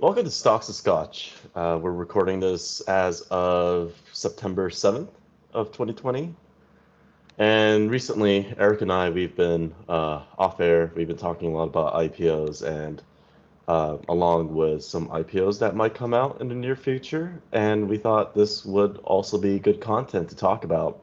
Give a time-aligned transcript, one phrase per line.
[0.00, 1.32] Welcome to Stocks of Scotch.
[1.56, 5.08] Uh, we're recording this as of September 7th
[5.52, 6.32] of 2020.
[7.38, 10.92] And recently, Eric and I, we've been uh, off air.
[10.94, 13.02] We've been talking a lot about IPOs and
[13.66, 17.42] uh, along with some IPOs that might come out in the near future.
[17.50, 21.02] And we thought this would also be good content to talk about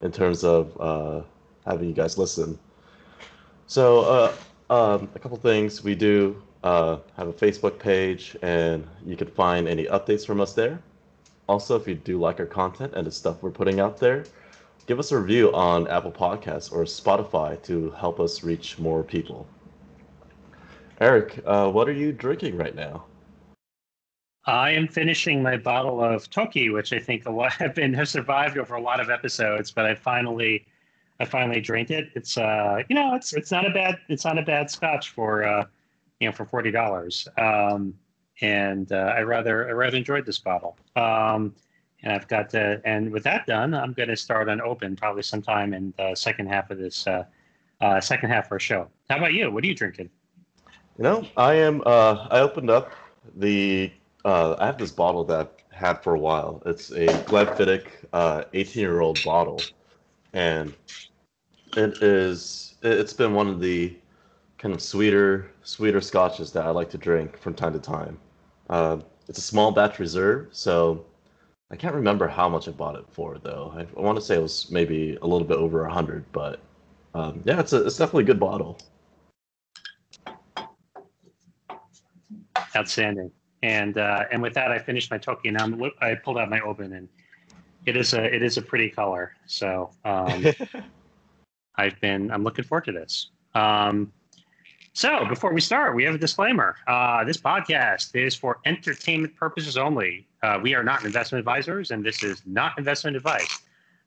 [0.00, 1.20] in terms of uh,
[1.66, 2.58] having you guys listen.
[3.66, 4.32] So, uh,
[4.70, 5.84] um, a couple things.
[5.84, 10.52] We do uh, have a Facebook page, and you can find any updates from us
[10.52, 10.82] there.
[11.48, 14.24] Also, if you do like our content and the stuff we're putting out there,
[14.86, 19.46] give us a review on Apple Podcasts or Spotify to help us reach more people.
[21.00, 23.04] Eric, uh, what are you drinking right now?
[24.46, 28.08] I am finishing my bottle of Toki, which I think a lot have been have
[28.08, 30.66] survived over a lot of episodes, but I finally
[31.20, 32.08] I finally drank it.
[32.16, 35.44] It's uh you know it's it's not a bad it's not a bad scotch for
[35.44, 35.64] uh
[36.20, 37.28] you know for forty dollars.
[37.38, 37.94] Um,
[38.40, 40.76] and uh, I rather I rather enjoyed this bottle.
[40.94, 41.54] Um,
[42.02, 45.22] and I've got to, and with that done, I'm going to start on Oban probably
[45.22, 47.24] sometime in the second half of this uh,
[47.80, 48.88] uh, second half of our show.
[49.08, 49.50] How about you?
[49.50, 50.10] What are you drinking?
[50.98, 51.82] You know, I am.
[51.84, 52.92] Uh, I opened up
[53.34, 53.92] the.
[54.24, 56.62] Uh, I have this bottle that I've had for a while.
[56.66, 59.60] It's a Glenfiddich 18-year-old uh, bottle,
[60.32, 60.74] and
[61.76, 62.74] it is.
[62.82, 63.96] It's been one of the
[64.66, 68.18] kind of sweeter, sweeter scotches that I like to drink from time to time.
[68.68, 68.98] Uh,
[69.28, 71.06] it's a small batch reserve, so
[71.70, 73.72] I can't remember how much I bought it for though.
[73.76, 76.58] I, I want to say it was maybe a little bit over a hundred, but
[77.14, 78.76] um, yeah, it's a, it's definitely a good bottle.
[82.74, 83.30] Outstanding.
[83.62, 85.52] And uh, and with that, I finished my Toki.
[85.52, 85.70] Now
[86.00, 87.08] I pulled out my Oban, and
[87.84, 89.32] it is a it is a pretty color.
[89.46, 90.44] So um,
[91.76, 93.30] I've been I'm looking forward to this.
[93.54, 94.12] Um,
[94.96, 96.76] so before we start, we have a disclaimer.
[96.86, 100.26] Uh, this podcast is for entertainment purposes only.
[100.42, 103.60] Uh, we are not investment advisors, and this is not investment advice.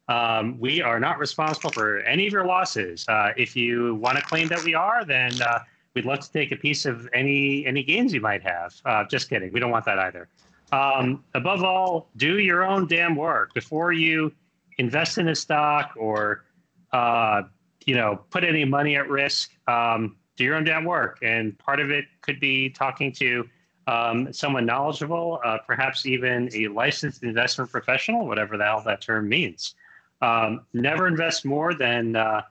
[0.07, 3.05] Um, we are not responsible for any of your losses.
[3.07, 5.59] Uh, if you want to claim that we are, then uh,
[5.95, 8.73] We'd love to take a piece of any any gains you might have.
[8.85, 9.51] Uh, just kidding.
[9.51, 10.29] We don't want that either.
[10.71, 14.31] Um, above all, do your own damn work before you
[14.77, 16.45] invest in a stock or
[16.93, 17.43] uh,
[17.85, 19.51] you know put any money at risk.
[19.67, 23.47] Um, do your own damn work, and part of it could be talking to
[23.87, 29.27] um, someone knowledgeable, uh, perhaps even a licensed investment professional, whatever the hell that term
[29.27, 29.75] means.
[30.21, 32.43] Um, never invest more than uh,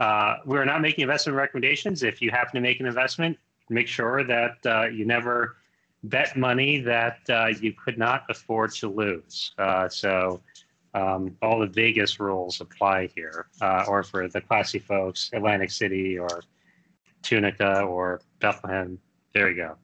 [0.00, 2.02] uh, we're not making investment recommendations.
[2.02, 3.38] If you happen to make an investment,
[3.70, 5.56] make sure that uh, you never
[6.04, 9.52] bet money that uh, you could not afford to lose.
[9.58, 10.42] Uh, so
[10.92, 13.46] um, all the Vegas rules apply here,
[13.88, 16.42] or for the classy folks, Atlantic City or
[17.22, 18.98] Tunica or Bethlehem.
[19.34, 19.76] There you go.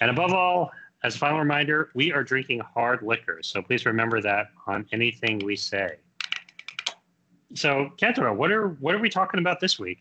[0.00, 0.70] And above all,
[1.02, 3.40] as a final reminder, we are drinking hard liquor.
[3.42, 5.96] So please remember that on anything we say.
[7.54, 9.98] So, Kentaro, what are what are we talking about this week?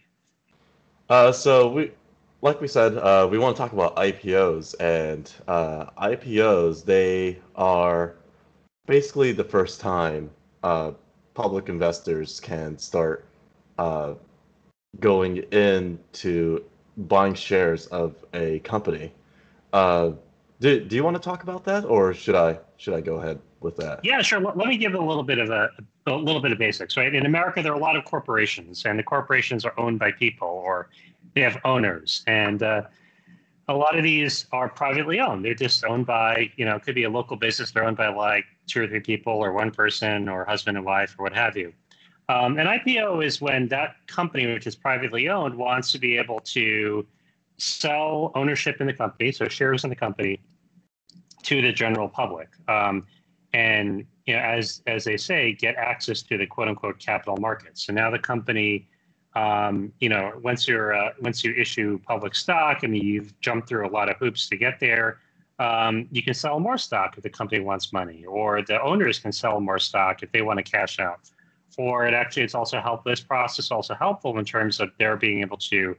[1.10, 1.92] Uh, so we,
[2.42, 8.16] like we said, uh, we want to talk about IPOs, and uh, IPOs they are
[8.88, 10.32] basically the first time
[10.64, 10.92] uh,
[11.34, 13.26] public investors can start
[13.78, 14.14] uh,
[15.00, 16.64] going into
[16.98, 19.12] buying shares of a company.
[19.72, 20.12] Uh,
[20.60, 23.40] do, do you want to talk about that, or should I should I go ahead
[23.60, 24.00] with that?
[24.04, 24.40] Yeah, sure.
[24.40, 25.70] Let, let me give a little bit of a,
[26.08, 27.14] a little bit of basics, right?
[27.14, 30.48] In America, there are a lot of corporations, and the corporations are owned by people
[30.48, 30.90] or
[31.34, 32.24] they have owners.
[32.28, 32.84] And uh,
[33.68, 35.44] a lot of these are privately owned.
[35.44, 37.72] They're just owned by, you know, it could be a local business.
[37.72, 41.16] They're owned by like two or three people or one person or husband and wife
[41.18, 41.74] or what have you.
[42.30, 46.40] Um, an IPO is when that company, which is privately owned, wants to be able
[46.40, 47.06] to
[47.58, 50.42] sell ownership in the company, so shares in the company,
[51.44, 52.50] to the general public.
[52.68, 53.06] Um,
[53.54, 57.86] and you know, as as they say, get access to the quote unquote capital markets.
[57.86, 58.88] So now the company,
[59.36, 63.68] um, you know, once you're uh, once you issue public stock, I mean, you've jumped
[63.68, 65.20] through a lot of hoops to get there.
[65.60, 69.32] Um, you can sell more stock if the company wants money, or the owners can
[69.32, 71.30] sell more stock if they want to cash out.
[71.78, 73.12] Or it actually, it's also helpful.
[73.12, 75.96] This process also helpful in terms of their being able to,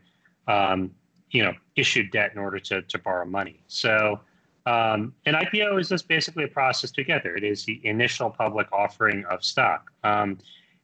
[0.46, 0.90] um,
[1.30, 3.60] you know, issue debt in order to to borrow money.
[3.66, 4.20] So
[4.66, 7.36] um, an IPO is just basically a process together.
[7.36, 9.90] It is the initial public offering of stock.
[10.04, 10.38] Um,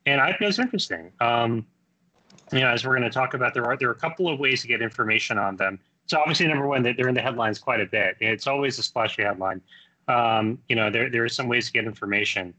[0.07, 1.13] and IPOs are interesting.
[1.21, 1.67] Um,
[2.53, 4.39] you know, as we're going to talk about, there are there are a couple of
[4.39, 5.79] ways to get information on them.
[6.07, 8.17] So obviously, number one, they're in the headlines quite a bit.
[8.21, 9.63] It's always a splashy headline.
[10.09, 12.53] Um, you know, there there are some ways to get information,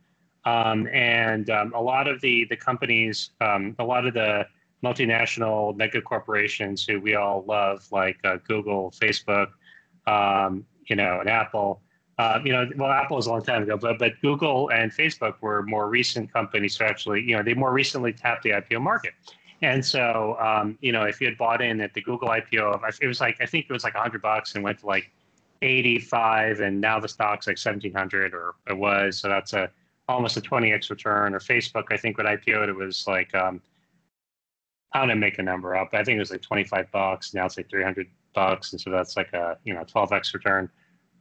[0.46, 4.46] um, and um, a lot of the the companies, a lot of the
[4.84, 9.48] multinational mega corporations who we all love, like uh, Google, Facebook,
[10.08, 11.82] um, you know, and Apple.
[12.18, 15.36] Uh, you know, well, Apple was a long time ago, but but Google and Facebook
[15.42, 19.14] were more recent companies to actually, you know, they more recently tapped the IPO market.
[19.64, 23.08] And so, um, you know, if you had bought in at the Google IPO, it
[23.08, 25.12] was like I think it was like 100 bucks and went to like
[25.62, 29.20] 85, and now the stock's like 1700, or it was.
[29.20, 29.70] So that's a
[30.08, 31.34] almost a 20x return.
[31.34, 33.62] Or Facebook, I think when IPO'd, it was like um,
[34.94, 35.90] I don't know, make a number up.
[35.94, 37.34] I think it was like 25 bucks.
[37.34, 40.70] Now it's like 300 bucks, and so that's like a you know 12x return.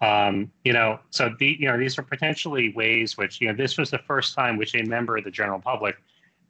[0.01, 3.77] Um, you know, so the you know these are potentially ways which you know this
[3.79, 5.97] was the first time which a member of the general public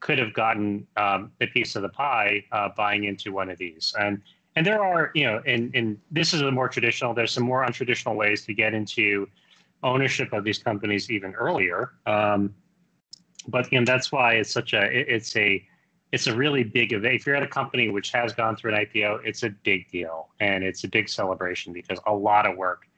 [0.01, 3.95] could have gotten um, a piece of the pie uh, buying into one of these.
[3.99, 4.23] And
[4.57, 7.13] and there are you know, and and this is a more traditional.
[7.13, 9.29] There's some more untraditional ways to get into
[9.83, 11.93] ownership of these companies even earlier.
[12.07, 12.55] Um,
[13.49, 15.65] but you know, that's why it's such a it, it's a
[16.13, 17.15] it's a really big event.
[17.15, 20.29] If you're at a company which has gone through an IPO, it's a big deal
[20.41, 22.89] and it's a big celebration because a lot of work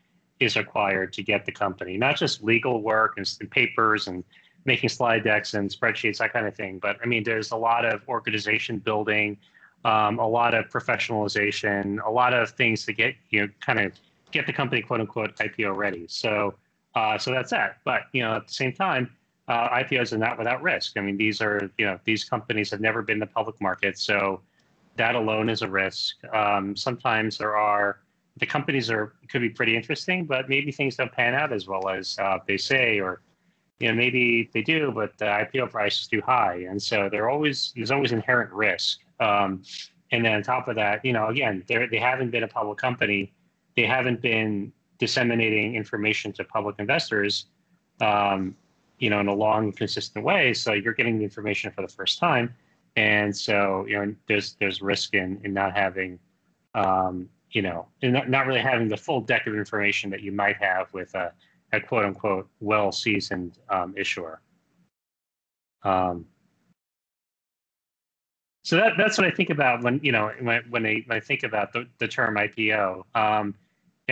[0.41, 4.25] is required to get the company, not just legal work and, and papers and
[4.65, 6.79] making slide decks and spreadsheets, that kind of thing.
[6.79, 9.37] But I mean, there's a lot of organization building,
[9.85, 13.93] um, a lot of professionalization, a lot of things to get you know kind of
[14.31, 16.07] get the company quote unquote IPO ready.
[16.09, 16.55] So
[16.95, 17.79] uh, so that's that.
[17.85, 19.11] But you know, at the same time,
[19.49, 20.97] uh, IPOs are not without risk.
[20.97, 23.99] I mean, these are you know these companies have never been in the public market,
[23.99, 24.41] so
[24.97, 26.17] that alone is a risk.
[26.35, 28.01] Um, sometimes there are
[28.39, 31.89] the companies are could be pretty interesting, but maybe things don't pan out as well
[31.89, 33.23] as uh, they say, or
[33.81, 37.29] you know maybe they do, but the IPO price is too high, and so there
[37.31, 39.01] always there's always inherent risk.
[39.21, 39.63] Um,
[40.11, 42.79] and then on top of that, you know, again, they they haven't been a public
[42.79, 43.33] company,
[43.77, 47.47] they haven't been disseminating information to public investors,
[48.01, 48.55] um,
[49.01, 50.55] you know, in a long, consistent way.
[50.55, 52.55] So you're getting the information for the first time,
[52.95, 56.21] and so you know, there's there's risk in in not having,
[56.77, 60.57] um, you know, not, not really having the full deck of information that you might
[60.59, 61.33] have with a,
[61.73, 64.41] a quote unquote well seasoned um, issuer.
[65.83, 66.27] Um,
[68.63, 71.21] so that, that's what I think about when you know when when I, when I
[71.21, 73.03] think about the, the term IPO.
[73.17, 73.57] Um,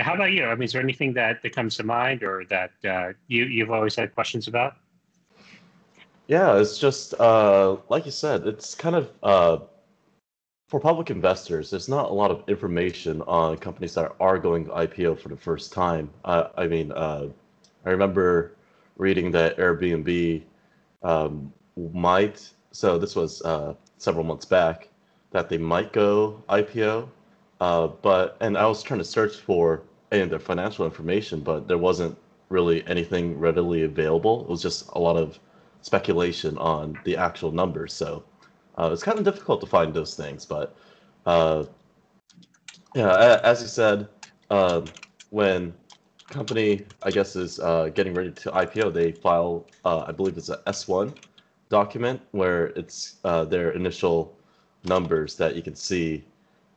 [0.01, 0.47] yeah, how about you?
[0.47, 3.71] I mean, is there anything that, that comes to mind or that uh, you, you've
[3.71, 4.77] always had questions about?
[6.27, 9.59] Yeah, it's just uh, like you said, it's kind of uh,
[10.69, 11.69] for public investors.
[11.69, 15.71] There's not a lot of information on companies that are going IPO for the first
[15.71, 16.09] time.
[16.25, 17.27] I mean, uh,
[17.85, 18.57] I remember
[18.97, 20.43] reading that Airbnb
[21.03, 21.53] um,
[21.93, 22.49] might.
[22.73, 24.89] So this was uh, several months back
[25.33, 27.07] that they might go IPO
[27.61, 29.83] uh, but and I was trying to search for
[30.13, 32.17] of their financial information, but there wasn't
[32.49, 34.43] really anything readily available.
[34.43, 35.39] It was just a lot of
[35.83, 37.93] speculation on the actual numbers.
[37.93, 38.25] So
[38.77, 40.45] uh, it's kind of difficult to find those things.
[40.45, 40.77] But
[41.27, 41.65] uh,
[42.95, 44.09] yeah, as you said,
[44.51, 44.85] um,
[45.31, 45.73] when
[46.29, 50.49] company I guess is uh, getting ready to IPO, they file uh, I believe it's
[50.49, 51.15] a S1
[51.69, 54.37] document where it's uh, their initial
[54.85, 56.25] numbers that you can see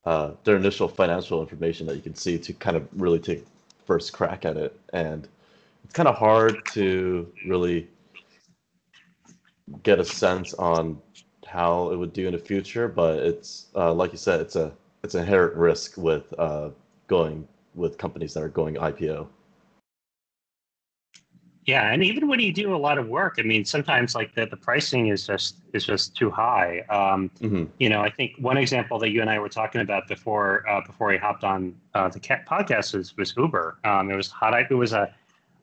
[0.06, 3.46] uh, their initial financial information that you can see to kind of really take
[3.86, 4.78] first crack at it.
[4.92, 5.28] And
[5.84, 7.88] it's kind of hard to really
[9.84, 11.00] get a sense on
[11.46, 14.74] how it would do in the future, but it's uh, like you said, it's a
[15.04, 16.70] it's an inherent risk with uh,
[17.08, 19.28] going with companies that are going IPO.
[21.66, 24.46] Yeah, and even when you do a lot of work, I mean, sometimes like the,
[24.46, 26.80] the pricing is just is just too high.
[26.90, 27.66] Um, mm-hmm.
[27.80, 30.82] You know, I think one example that you and I were talking about before uh,
[30.86, 33.78] before we hopped on uh, the podcast was was Uber.
[33.86, 34.54] Um, it was hot.
[34.70, 35.14] It was a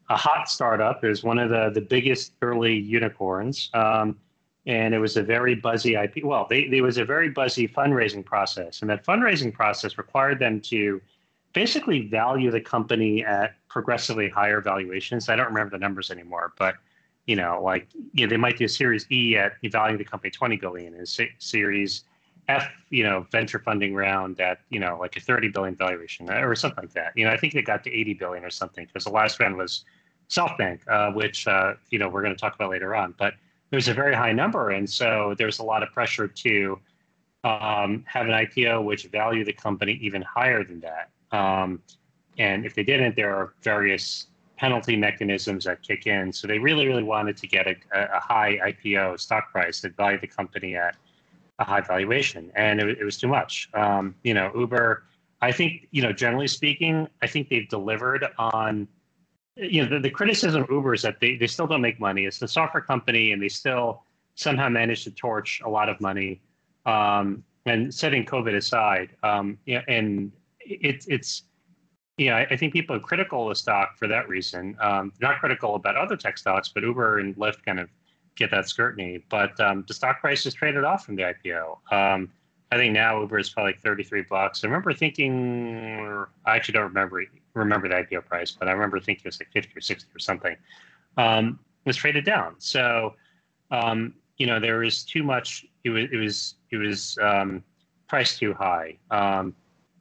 [0.09, 1.05] a hot startup.
[1.05, 4.19] It was one of the the biggest early unicorns, um,
[4.65, 6.25] and it was a very buzzy IP.
[6.25, 10.61] Well, they, there was a very buzzy fundraising process, and that fundraising process required them
[10.63, 11.03] to
[11.53, 15.29] basically value the company at progressively higher valuations.
[15.29, 16.77] I don't remember the numbers anymore, but
[17.27, 20.31] you know, like you know, they might do a Series E at valuing the company
[20.31, 22.05] 20 billion, and a Series
[22.49, 26.55] F, you know, venture funding round at you know like a 30 billion valuation or
[26.55, 27.13] something like that.
[27.15, 29.57] You know, I think they got to 80 billion or something because the last round
[29.57, 29.85] was
[30.29, 33.15] SoftBank, uh, which uh, you know we're going to talk about later on.
[33.19, 33.35] But
[33.71, 36.81] there's a very high number, and so there's a lot of pressure to
[37.45, 41.11] um, have an IPO which value the company even higher than that.
[41.33, 41.83] Um,
[42.39, 46.33] and if they didn't, there are various penalty mechanisms that kick in.
[46.33, 50.21] So they really, really wanted to get a, a high IPO stock price that valued
[50.21, 50.97] the company at
[51.59, 53.69] a high valuation, and it, it was too much.
[53.75, 55.05] Um, you know, Uber.
[55.43, 58.89] I think you know, generally speaking, I think they've delivered on.
[59.57, 62.25] You know, the, the criticism of Uber is that they, they still don't make money.
[62.25, 64.03] It's a software company, and they still
[64.35, 66.41] somehow managed to torch a lot of money.
[66.87, 70.33] Um, and setting COVID aside, um, and
[70.71, 71.45] it, it's
[72.21, 74.77] yeah, I, think people are critical of the stock for that reason.
[74.79, 77.89] Um, not critical about other tech stocks, but Uber and Lyft kind of
[78.37, 79.25] get that scrutiny.
[79.31, 81.79] But um, the stock price has traded off from the IPO.
[81.91, 82.31] Um,
[82.73, 84.63] I think now Uber is probably like 33 bucks.
[84.63, 87.25] I remember thinking, I actually don't remember
[87.55, 90.19] remember the IPO price, but I remember thinking it was like 50 or 60 or
[90.19, 90.57] something.
[91.17, 92.55] Um, was traded down.
[92.59, 93.15] So,
[93.71, 95.65] um, you know, there was too much.
[95.85, 97.65] It was it was it was um,
[98.09, 98.99] priced too high.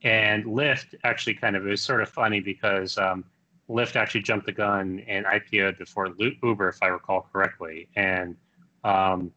[0.03, 3.25] And Lyft actually kind of was sort of funny because um,
[3.70, 7.89] Lyft actually jumped the gun and IPO'd before Uber, if I recall correctly.
[7.96, 8.36] And
[8.84, 9.32] um,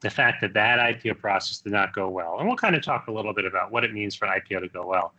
[0.00, 3.08] the fact that that IPO process did not go well, and we'll kind of talk
[3.08, 5.14] a little bit about what it means for an IPO to go well,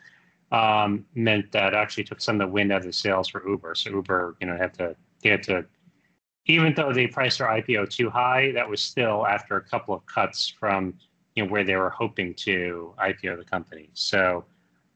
[0.52, 3.76] um, meant that actually took some of the wind out of the sails for Uber.
[3.76, 5.66] So Uber, you know, had to they had to,
[6.46, 10.06] even though they priced their IPO too high, that was still after a couple of
[10.08, 10.96] cuts from
[11.36, 13.90] you know where they were hoping to IPO the company.
[13.94, 14.46] So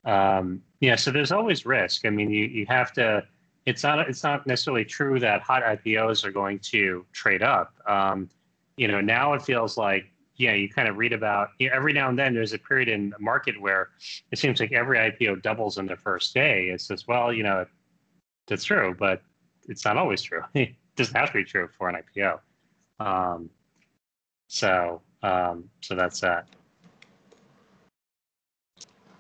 [0.06, 2.06] um, yeah, so there's always risk.
[2.06, 3.24] I mean, you you have to.
[3.66, 7.74] It's not it's not necessarily true that hot IPOs are going to trade up.
[7.88, 8.30] Um,
[8.78, 11.94] you know, now it feels like yeah, you kind of read about you know, every
[11.94, 13.90] now and then there's a period in the market where
[14.32, 16.70] it seems like every IPO doubles in the first day.
[16.70, 17.66] It says, well, you know,
[18.48, 19.22] that's true, but
[19.68, 20.42] it's not always true.
[20.54, 22.40] it doesn't have to be true for an IPO.
[23.00, 23.50] Um,
[24.48, 26.48] so um, so that's that.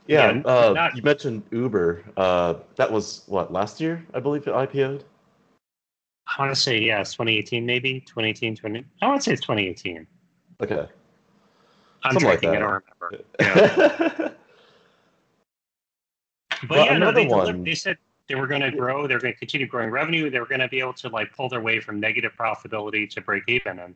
[0.07, 2.03] Yeah, yeah uh, not, you mentioned Uber.
[2.15, 5.03] Uh, that was what last year, I believe, it IPO'd.
[6.27, 8.85] I want to say yes, 2018 maybe 2018, 20.
[9.01, 10.05] I want to say it's 2018.
[10.61, 10.87] Okay.
[12.03, 12.29] I'm Something.
[12.29, 13.25] Like I don't remember.
[13.39, 14.07] Yeah.
[16.67, 17.63] but well, yeah, no, they, one...
[17.63, 17.97] they said
[18.27, 19.07] they were going to grow.
[19.07, 20.29] They're going to continue growing revenue.
[20.29, 23.21] They were going to be able to like pull their way from negative profitability to
[23.21, 23.95] break even, and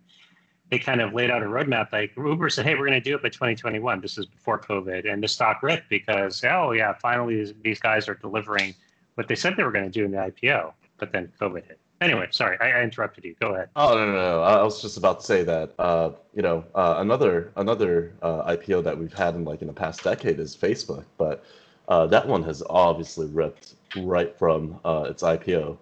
[0.70, 1.92] they kind of laid out a roadmap.
[1.92, 5.12] Like Uber said, "Hey, we're going to do it by 2021." This is before COVID,
[5.12, 8.76] and the stock ripped because oh yeah, finally these guys are delivering
[9.16, 11.80] what they said they were going to do in the IPO, but then COVID hit.
[12.02, 13.36] Anyway, sorry, I, I interrupted you.
[13.42, 13.70] Go ahead.
[13.76, 14.42] Oh no, no, no!
[14.42, 18.84] I was just about to say that uh, you know uh, another another uh, IPO
[18.84, 21.44] that we've had in like in the past decade is Facebook, but
[21.90, 25.78] uh, that one has obviously ripped right from uh, its IPO.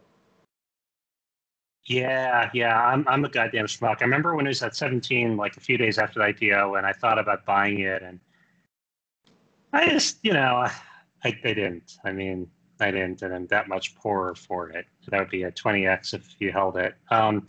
[1.88, 4.01] Yeah, yeah, I'm I'm a goddamn schmuck.
[4.01, 6.86] I remember when it was at 17, like a few days after the IPO, and
[6.86, 8.20] I thought about buying it, and
[9.72, 10.72] I just, you know, I,
[11.24, 11.98] I didn't.
[12.03, 12.50] I mean,
[12.82, 14.86] I didn't, and I'm that much poorer for it.
[15.08, 16.96] That would be a 20x if you held it.
[17.10, 17.46] Um,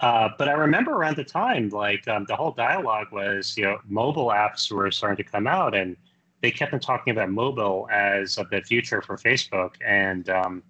[0.00, 3.78] uh, but I remember around the time, like um, the whole dialogue was, you know,
[3.86, 5.98] mobile apps were starting to come out, and
[6.40, 9.74] they kept on talking about mobile as the future for Facebook.
[9.84, 10.62] And um,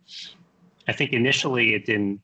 [0.88, 2.20] I think initially it didn't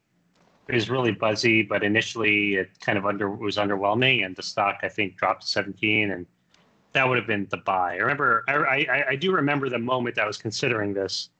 [0.69, 4.78] it was really buzzy, but initially it kind of under was underwhelming, and the stock
[4.83, 6.26] I think dropped to 17, and
[6.92, 7.95] that would have been the buy.
[7.95, 11.31] I remember, I, I, I do remember the moment I was considering this,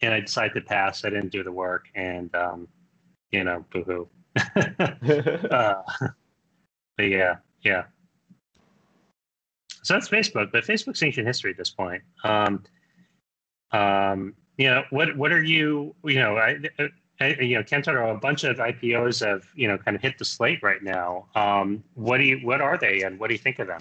[0.00, 1.04] and I decided to pass.
[1.04, 2.68] I didn't do the work, and um,
[3.30, 4.06] you know, boohoo.
[4.56, 5.82] uh,
[6.96, 7.84] but yeah, yeah.
[9.82, 12.02] So that's Facebook, but Facebook's ancient history at this point.
[12.24, 12.62] Um,
[13.72, 15.94] um, you know, what what are you?
[16.04, 16.58] You know, I,
[17.20, 20.62] you know, Kentaro, a bunch of IPOs have, you know, kind of hit the slate
[20.62, 21.26] right now.
[21.34, 23.80] Um, what do you, what are they, and what do you think of them?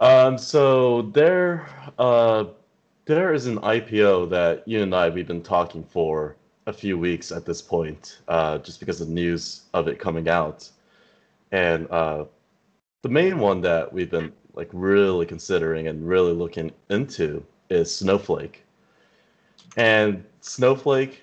[0.00, 2.44] Um, so there, uh,
[3.04, 6.36] there is an IPO that you and I we've been talking for
[6.66, 10.70] a few weeks at this point, uh, just because of news of it coming out,
[11.50, 12.24] and uh,
[13.02, 18.64] the main one that we've been like really considering and really looking into is Snowflake.
[19.76, 21.22] And Snowflake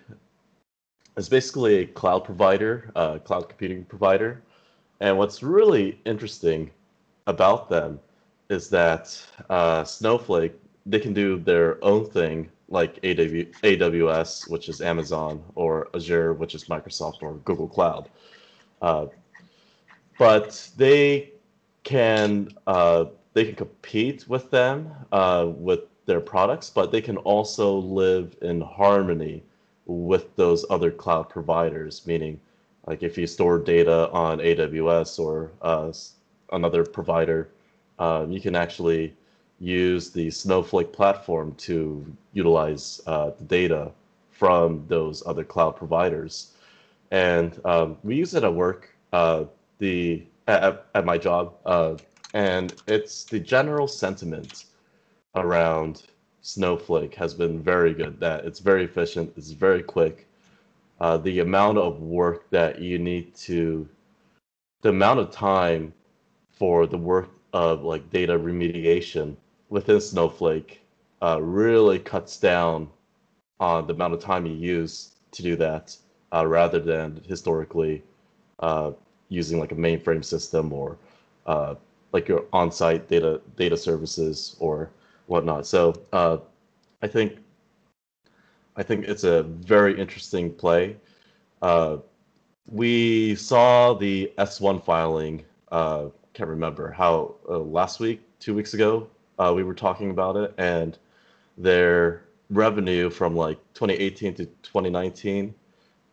[1.17, 4.41] is basically a cloud provider, uh, cloud computing provider.
[4.99, 6.71] And what's really interesting
[7.27, 7.99] about them
[8.49, 9.17] is that
[9.49, 10.53] uh, Snowflake,
[10.85, 16.65] they can do their own thing like AWS, which is Amazon, or Azure, which is
[16.65, 18.09] Microsoft or Google Cloud.
[18.81, 19.07] Uh,
[20.17, 21.31] but they
[21.83, 27.77] can uh, they can compete with them uh, with their products, but they can also
[27.77, 29.43] live in harmony
[29.89, 32.39] with those other cloud providers, meaning
[32.85, 35.91] like if you store data on AWS or uh,
[36.53, 37.49] another provider,
[37.97, 39.13] um, you can actually
[39.59, 43.91] use the Snowflake platform to utilize uh, the data
[44.31, 46.53] from those other cloud providers.
[47.11, 49.45] And um, we use it at work, uh,
[49.79, 51.95] the at, at, my job, uh,
[52.33, 54.65] and it's the general sentiment
[55.35, 56.03] around
[56.41, 58.19] Snowflake has been very good.
[58.19, 60.27] That it's very efficient, it's very quick.
[60.99, 63.87] Uh, the amount of work that you need to,
[64.81, 65.93] the amount of time
[66.51, 69.35] for the work of like data remediation
[69.69, 70.81] within Snowflake
[71.21, 72.89] uh, really cuts down
[73.59, 75.95] on the amount of time you use to do that,
[76.33, 78.03] uh, rather than historically
[78.59, 78.91] uh,
[79.29, 80.97] using like a mainframe system or
[81.45, 81.75] uh,
[82.11, 84.89] like your on-site data data services or
[85.29, 85.65] whatnot.
[85.65, 86.37] So uh,
[87.01, 87.37] I think
[88.75, 90.95] I think it's a very interesting play.
[91.61, 91.97] Uh,
[92.69, 95.43] we saw the S1 filing.
[95.71, 99.07] Uh, can't remember how uh, last week, two weeks ago,
[99.37, 100.97] uh, we were talking about it, and
[101.57, 105.53] their revenue from like 2018 to 2019,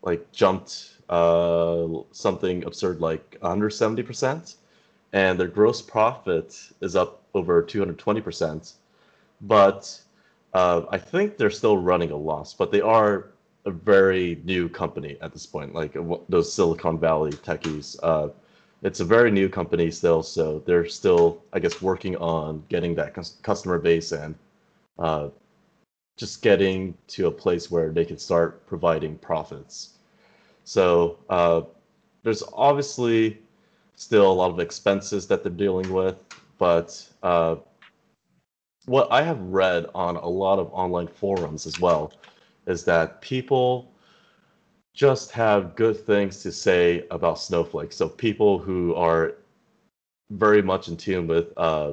[0.03, 4.57] like jumped uh, something absurd like 170 percent,
[5.13, 8.73] and their gross profit is up over 220 percent.
[9.47, 10.01] But
[10.55, 13.31] uh, I think they're still running a loss, but they are
[13.65, 17.99] a very new company at this point, like uh, those Silicon Valley techies.
[18.03, 18.29] Uh,
[18.83, 23.15] it's a very new company still, so they're still, I guess, working on getting that
[23.43, 24.35] customer base and
[24.99, 25.29] uh,
[26.17, 29.99] just getting to a place where they can start providing profits.
[30.65, 31.63] So uh,
[32.23, 33.39] there's obviously
[33.97, 36.23] still a lot of expenses that they're dealing with,
[36.59, 37.57] but uh,
[38.87, 42.15] what I have read on a lot of online forums as well
[42.67, 43.93] is that people
[44.95, 47.93] just have good things to say about Snowflake.
[47.93, 49.35] So people who are
[50.31, 51.93] very much in tune with uh,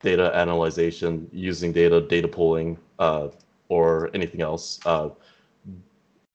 [0.00, 3.28] data analyzation, using data, data pooling, uh,
[3.68, 4.80] or anything else.
[4.84, 5.10] Uh,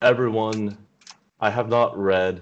[0.01, 0.77] everyone,
[1.39, 2.41] I have not read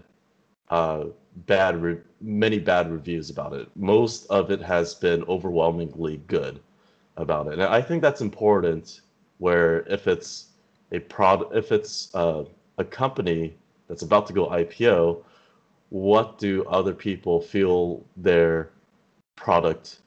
[0.69, 1.05] uh,
[1.47, 3.69] bad re- many bad reviews about it.
[3.75, 6.59] Most of it has been overwhelmingly good
[7.17, 9.01] about it, and I think that's important.
[9.38, 10.48] Where if it's
[10.91, 12.45] a prod if it's uh,
[12.77, 13.57] a company
[13.88, 15.24] that's about to go IPO,
[15.89, 18.72] what do other people feel their
[19.36, 20.00] product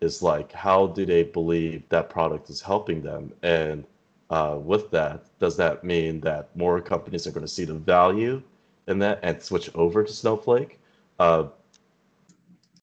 [0.00, 0.52] is like?
[0.52, 3.32] How do they believe that product is helping them?
[3.42, 3.84] And
[4.30, 8.42] uh, with that, does that mean that more companies are going to see the value
[8.86, 10.78] in that and switch over to Snowflake?
[11.18, 11.44] Uh,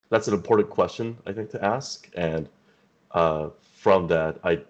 [0.10, 2.10] that's an important question, I think, to ask.
[2.16, 2.50] And
[3.12, 3.50] uh,
[3.82, 4.62] from that, I,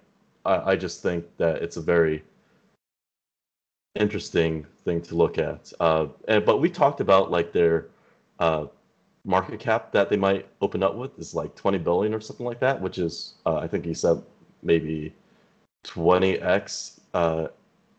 [0.46, 2.24] I, I just think that it's a very
[3.96, 5.74] interesting thing to look at.
[5.82, 7.88] Uh, and, but we talked about like their
[8.40, 8.68] uh,
[9.26, 12.62] market cap that they might open up with is like 20 billion or something like
[12.62, 14.22] that, which is uh, I think he said
[14.64, 15.14] maybe
[15.84, 17.48] 20x uh,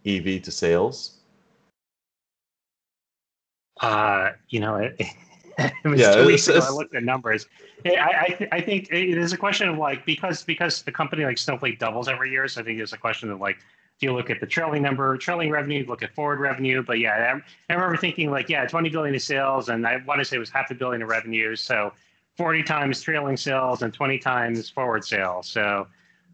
[0.06, 1.18] EV to sales.
[3.82, 4.98] Uh, you know, it,
[5.84, 6.60] it was yeah, two weeks ago.
[6.62, 7.46] I looked at numbers.
[7.84, 11.38] I, I, I think it is a question of like because because the company like
[11.38, 14.30] Snowflake doubles every year, so I think it's a question of like if you look
[14.30, 16.82] at the trailing number, trailing revenue, look at forward revenue.
[16.82, 17.34] But yeah,
[17.68, 20.36] I, I remember thinking like, yeah, 20 billion in sales, and I want to say
[20.36, 21.54] it was half a billion in revenue.
[21.56, 21.92] So
[22.36, 25.48] 40 times trailing sales and 20 times forward sales.
[25.48, 25.86] So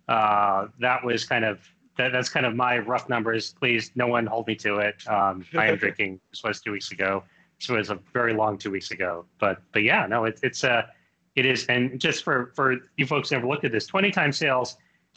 [0.08, 1.60] uh, that was kind of
[1.96, 3.54] that, that's kind of my rough numbers.
[3.58, 5.06] Please, no one hold me to it.
[5.08, 6.20] Um, I am drinking.
[6.30, 7.24] This was two weeks ago.
[7.58, 9.24] This was a very long two weeks ago.
[9.38, 10.86] But but yeah, no, it, it's a uh,
[11.36, 11.66] it is.
[11.66, 14.76] And just for for you folks who never looked at this, 20 times sales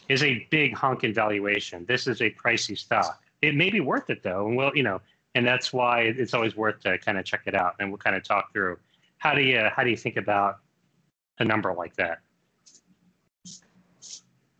[0.10, 1.86] is a big hunk in valuation.
[1.86, 3.22] This is a pricey stock.
[3.42, 5.02] It may be worth it though, and well, you know,
[5.36, 7.76] and that's why it's always worth to kind of check it out.
[7.80, 8.78] And we'll kind of talk through
[9.18, 10.60] how do you how do you think about
[11.40, 12.20] a number like that.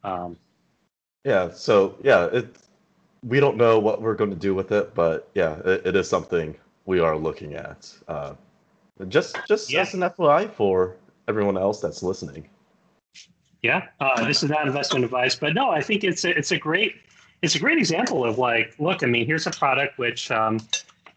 [0.04, 0.38] Um,
[1.24, 1.52] yeah.
[1.52, 2.56] So yeah, it.
[3.24, 6.10] We don't know what we're going to do with it, but yeah, it, it is
[6.10, 6.56] something
[6.92, 7.90] we are looking at.
[8.10, 8.34] Uh,
[9.08, 9.82] just just yeah.
[9.82, 10.98] as an FYI for
[11.30, 12.50] everyone else that's listening.
[13.64, 16.58] Yeah, uh, this is not investment advice, but no, I think it's a, it's a
[16.58, 16.96] great
[17.42, 20.60] it's a great example of like, look, I mean, here's a product which, um,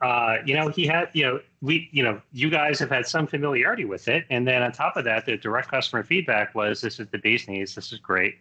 [0.00, 3.26] uh, you know, he had, you know, we, you know, you guys have had some
[3.26, 7.00] familiarity with it, and then on top of that, the direct customer feedback was, this
[7.00, 8.37] is the bee's knees, this is great.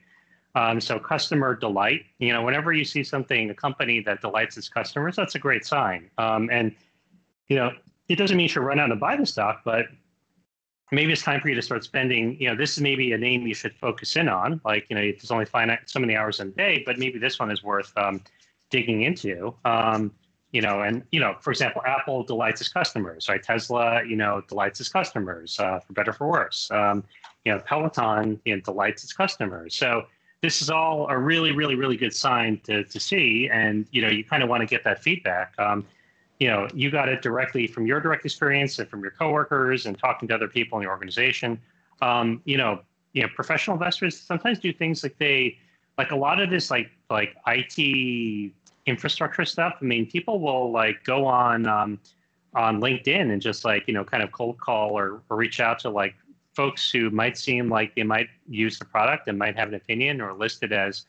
[0.56, 4.70] Um, so customer delight, you know, whenever you see something, a company that delights its
[4.70, 6.12] customers, that's a great sign.
[6.20, 6.76] Um, and
[7.48, 7.72] you know,
[8.10, 9.86] it doesn't mean you should run out and buy the stock, but
[10.94, 13.48] maybe it's time for you to start spending you know this is maybe a name
[13.48, 16.50] you should focus in on like you know there's only finite so many hours in
[16.50, 18.22] a day but maybe this one is worth um,
[18.70, 19.54] digging into.
[19.66, 20.12] Um,
[20.52, 23.42] you know and you know for example apple delights its customers right?
[23.42, 26.70] Tesla you know delights its customers uh, for better for worse.
[26.72, 27.04] Um,
[27.44, 29.76] you know peloton you know delights its customers.
[29.76, 30.04] So
[30.42, 34.10] this is all a really really really good sign to, to see and you know
[34.10, 35.54] you kind of want to get that feedback.
[35.58, 35.86] Um,
[36.44, 39.98] you know, you got it directly from your direct experience and from your coworkers and
[39.98, 41.58] talking to other people in the organization.
[42.02, 42.82] Um, you know,
[43.14, 45.58] you know, professional investors sometimes do things like they,
[45.98, 48.52] like a lot of this, like like IT
[48.88, 49.76] infrastructure stuff.
[49.80, 51.98] I mean, people will like go on um,
[52.54, 55.80] on LinkedIn and just like you know, kind of cold call or, or reach out
[55.80, 56.14] to like
[56.54, 60.20] folks who might seem like they might use the product and might have an opinion
[60.20, 61.06] or listed as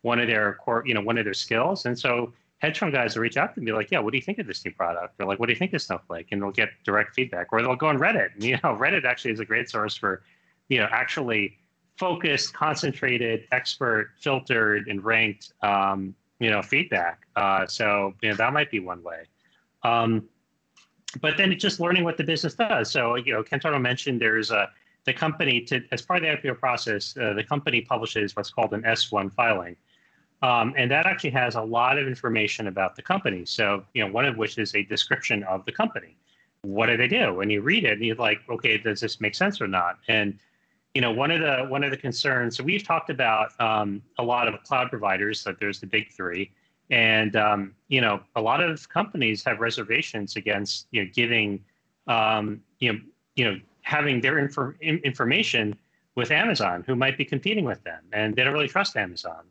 [0.00, 1.84] one of their core, you know, one of their skills.
[1.84, 4.22] And so hedge fund guys will reach out to me like, yeah, what do you
[4.22, 5.14] think of this new product?
[5.20, 6.28] Or like, what do you think of Snowflake?
[6.32, 7.52] And they'll get direct feedback.
[7.52, 8.34] Or they'll go on Reddit.
[8.34, 10.22] And, you know, Reddit actually is a great source for,
[10.68, 11.56] you know, actually
[11.98, 17.26] focused, concentrated, expert, filtered, and ranked, um, you know, feedback.
[17.36, 19.24] Uh, so you know that might be one way.
[19.82, 20.28] Um,
[21.20, 22.90] but then it's just learning what the business does.
[22.90, 24.70] So you know, Kentaro mentioned there's a
[25.04, 28.72] the company to as part of the IPO process, uh, the company publishes what's called
[28.74, 29.76] an S1 filing.
[30.42, 33.44] Um, and that actually has a lot of information about the company.
[33.44, 36.16] So, you know, one of which is a description of the company.
[36.62, 37.40] What do they do?
[37.40, 39.98] And you read it, and you're like, okay, does this make sense or not?
[40.08, 40.38] And
[40.94, 42.56] you know, one of the one of the concerns.
[42.56, 45.44] So we've talked about um, a lot of cloud providers.
[45.44, 46.50] That there's the big three,
[46.90, 51.62] and um, you know, a lot of companies have reservations against you know giving
[52.06, 52.98] um, you know
[53.36, 55.76] you know having their infor- information
[56.14, 59.44] with Amazon, who might be competing with them, and they don't really trust Amazon.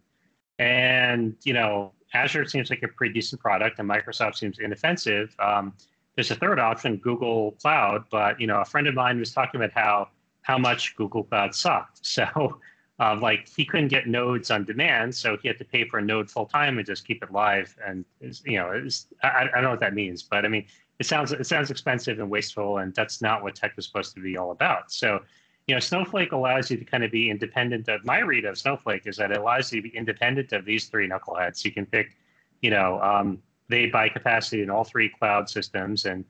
[0.59, 5.35] And you know, Azure seems like a pretty decent product, and Microsoft seems inoffensive.
[5.39, 5.73] Um,
[6.15, 9.61] there's a third option, Google Cloud, but you know, a friend of mine was talking
[9.61, 10.09] about how
[10.41, 12.01] how much Google Cloud sucked.
[12.03, 12.59] So,
[12.99, 16.01] uh, like, he couldn't get nodes on demand, so he had to pay for a
[16.01, 17.75] node full time and just keep it live.
[17.85, 18.87] And you know,
[19.21, 20.65] I, I don't know what that means, but I mean,
[20.97, 24.21] it sounds it sounds expensive and wasteful, and that's not what tech is supposed to
[24.21, 24.91] be all about.
[24.91, 25.21] So,
[25.67, 29.05] you know, Snowflake allows you to kind of be independent of my read of Snowflake
[29.05, 31.65] is that it allows you to be independent of these three knuckleheads.
[31.65, 32.15] You can pick,
[32.61, 36.23] you know, um, they buy capacity in all three cloud systems, and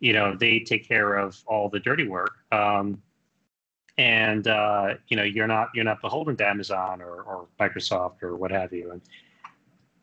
[0.00, 2.36] you know they take care of all the dirty work.
[2.52, 3.02] Um,
[3.96, 8.36] and uh, you know you're not you're not beholden to Amazon or, or Microsoft or
[8.36, 8.90] what have you.
[8.90, 9.00] And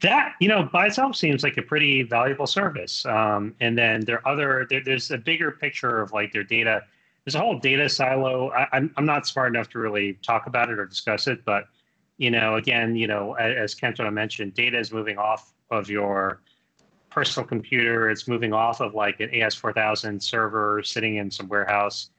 [0.01, 3.05] that you know by itself seems like a pretty valuable service.
[3.05, 6.81] Um, and then there are other there, there's a bigger picture of like their data.
[7.25, 8.51] There's a whole data silo.
[8.51, 11.65] I, I'm I'm not smart enough to really talk about it or discuss it, but
[12.17, 16.41] you know again you know as, as Kento mentioned, data is moving off of your
[17.09, 18.09] personal computer.
[18.09, 22.09] It's moving off of like an AS4000 server sitting in some warehouse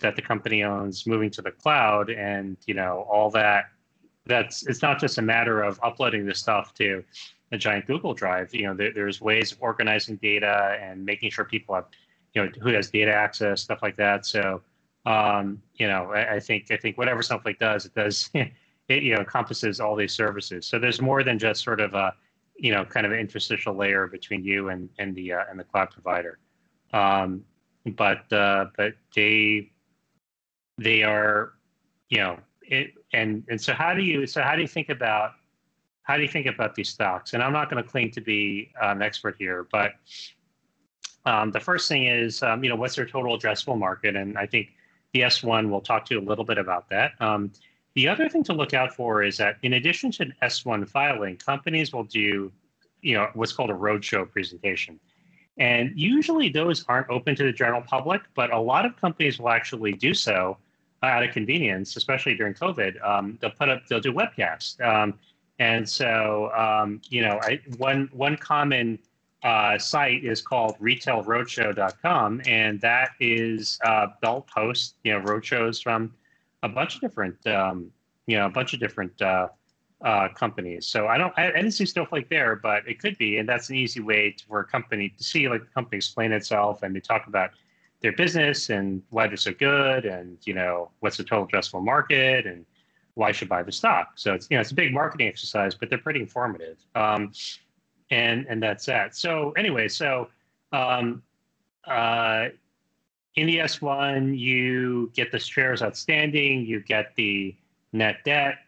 [0.00, 3.66] that the company owns moving to the cloud and you know all that
[4.26, 7.04] that's it's not just a matter of uploading this stuff to
[7.52, 11.44] a giant google drive you know there, there's ways of organizing data and making sure
[11.44, 11.86] people have
[12.34, 14.26] you know who has data access stuff like that.
[14.26, 14.62] So
[15.06, 19.14] um, you know I, I, think i think whatever snowflake does it does it you
[19.14, 20.66] know encompasses all these services.
[20.66, 22.14] So there's more than just sort of a
[22.56, 25.64] you know kind of an interstitial layer between you and and the uh, and the
[25.64, 26.38] cloud provider.
[26.92, 27.44] Um,
[27.96, 29.70] but uh, but they
[30.78, 31.52] they are,
[32.08, 35.32] you know, it, and and so how do you so how do you think about
[36.02, 37.34] how do you think about these stocks?
[37.34, 39.92] And I'm not going to claim to be an expert here, but
[41.26, 44.16] um, the first thing is, um, you know, what's their total addressable market?
[44.16, 44.70] And I think
[45.12, 47.12] the S1 will talk to you a little bit about that.
[47.20, 47.52] Um,
[47.94, 51.36] the other thing to look out for is that in addition to an S1 filing,
[51.36, 52.52] companies will do,
[53.00, 54.98] you know, what's called a roadshow presentation.
[55.56, 59.50] And usually those aren't open to the general public, but a lot of companies will
[59.50, 60.58] actually do so
[61.04, 63.02] out of convenience, especially during COVID.
[63.06, 64.80] Um, they'll put up, they'll do webcasts.
[64.84, 65.14] Um,
[65.60, 68.98] and so, um, you know, I, one, one common
[69.44, 74.44] uh, site is called retailroadshow.com, and that is uh, they'll
[75.04, 76.14] you know, roadshows from
[76.62, 77.90] a bunch of different, um,
[78.26, 79.48] you know, a bunch of different uh,
[80.02, 80.86] uh, companies.
[80.86, 83.68] So I don't, I, I, didn't see Snowflake there, but it could be, and that's
[83.68, 86.96] an easy way to, for a company to see like the company explain itself and
[86.96, 87.50] they talk about
[88.00, 92.46] their business and why they're so good, and you know what's the total addressable market
[92.46, 92.64] and
[93.14, 94.12] why I should buy the stock.
[94.16, 96.76] So it's you know it's a big marketing exercise, but they're pretty informative.
[96.94, 97.32] Um,
[98.10, 99.16] and and that's that.
[99.16, 100.28] So anyway, so
[100.72, 101.22] um,
[101.86, 102.48] uh,
[103.36, 107.56] in the S1, you get the shares outstanding, you get the
[107.92, 108.58] net debt,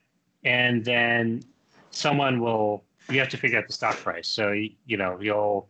[0.44, 1.42] and then
[1.90, 4.28] someone will you have to figure out the stock price.
[4.28, 5.68] So you, know you'll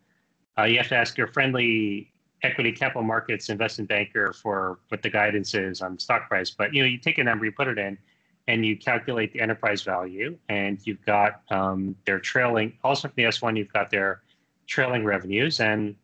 [0.58, 5.10] uh, you have to ask your friendly equity capital markets investment banker for what the
[5.10, 6.50] guidance is on stock price.
[6.50, 7.98] But you know you take a number, you put it in,
[8.48, 12.72] and you calculate the enterprise value, and you've got um, their trailing.
[12.84, 14.22] Also from the S1, you've got their
[14.66, 15.96] trailing revenues, and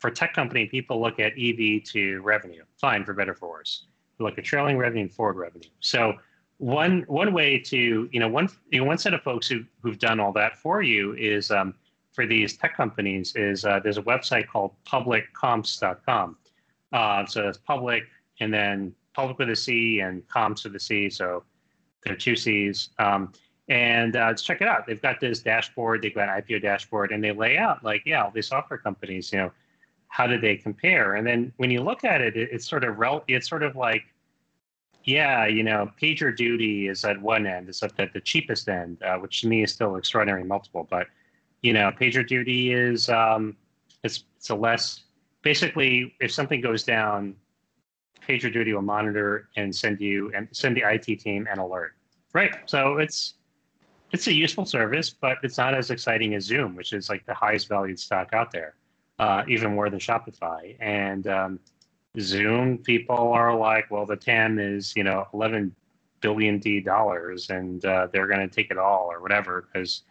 [0.00, 2.64] for tech company, people look at EV to revenue.
[2.80, 3.86] Fine, for better for worse.
[4.18, 5.68] Look at trailing revenue and forward revenue.
[5.80, 6.14] So
[6.58, 9.98] one one way to you know one you know, one set of folks who who've
[9.98, 11.74] done all that for you is um,
[12.12, 16.36] for these tech companies is uh, there's a website called publiccomps.com.
[16.92, 18.04] Uh, so that's public
[18.40, 21.10] and then public with a C and comps with a C.
[21.10, 21.44] So
[22.04, 22.90] there are two C's.
[22.98, 23.32] Um,
[23.68, 24.86] and uh, let's check it out.
[24.86, 26.02] They've got this dashboard.
[26.02, 29.32] They've got an IPO dashboard, and they lay out like, yeah, all these software companies.
[29.32, 29.52] You know,
[30.08, 31.14] how do they compare?
[31.14, 33.76] And then when you look at it, it it's sort of rel- it's sort of
[33.76, 34.02] like
[35.04, 39.16] Yeah, you know, PagerDuty is at one end, it's at the, the cheapest end, uh,
[39.16, 40.86] which to me is still extraordinary multiple.
[40.88, 41.08] But
[41.62, 43.56] you know, PagerDuty is um,
[44.04, 45.04] it's it's a less
[45.42, 47.34] basically if something goes down,
[48.28, 51.94] PagerDuty will monitor and send you and send the IT team an alert.
[52.32, 52.54] Right.
[52.66, 53.34] So it's
[54.12, 57.34] it's a useful service, but it's not as exciting as Zoom, which is like the
[57.34, 58.74] highest valued stock out there,
[59.18, 60.76] uh, even more than Shopify.
[60.80, 61.60] And um,
[62.20, 65.74] Zoom people are like, well, the TAM is you know 11
[66.20, 70.02] billion D dollars, and uh, they're going to take it all or whatever because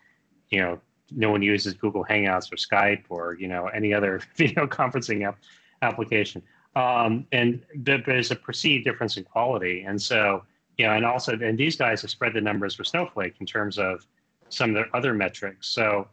[0.50, 0.80] you know
[1.12, 5.38] no one uses Google Hangouts or Skype or you know any other video conferencing app,
[5.82, 6.42] application.
[6.76, 10.44] Um, and there's a perceived difference in quality, and so
[10.78, 13.78] you know, and also, and these guys have spread the numbers for Snowflake in terms
[13.78, 14.08] of
[14.50, 15.68] some of their other metrics.
[15.68, 16.08] So,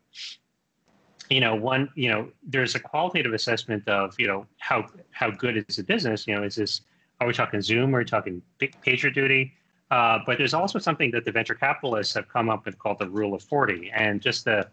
[1.30, 5.64] you know, one, you know, there's a qualitative assessment of, you know, how how good
[5.68, 6.26] is the business?
[6.26, 6.82] You know, is this
[7.20, 7.94] are we talking Zoom?
[7.94, 9.52] Are we talking PagerDuty?
[9.90, 13.08] Uh, but there's also something that the venture capitalists have come up with called the
[13.08, 13.90] rule of 40.
[13.90, 14.68] And just the,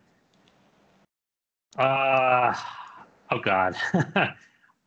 [1.77, 2.53] uh,
[3.31, 3.75] oh God,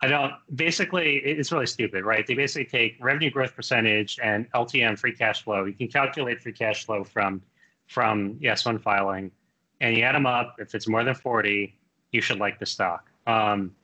[0.01, 2.25] I don't, basically, it's really stupid, right?
[2.27, 5.65] They basically take revenue growth percentage and LTM free cash flow.
[5.65, 7.43] You can calculate free cash flow from,
[7.89, 9.33] from S1 filing
[9.81, 10.57] and you add them up.
[10.59, 11.77] If it's more than 40,
[12.13, 13.11] you should like the stock.
[13.27, 13.75] Um,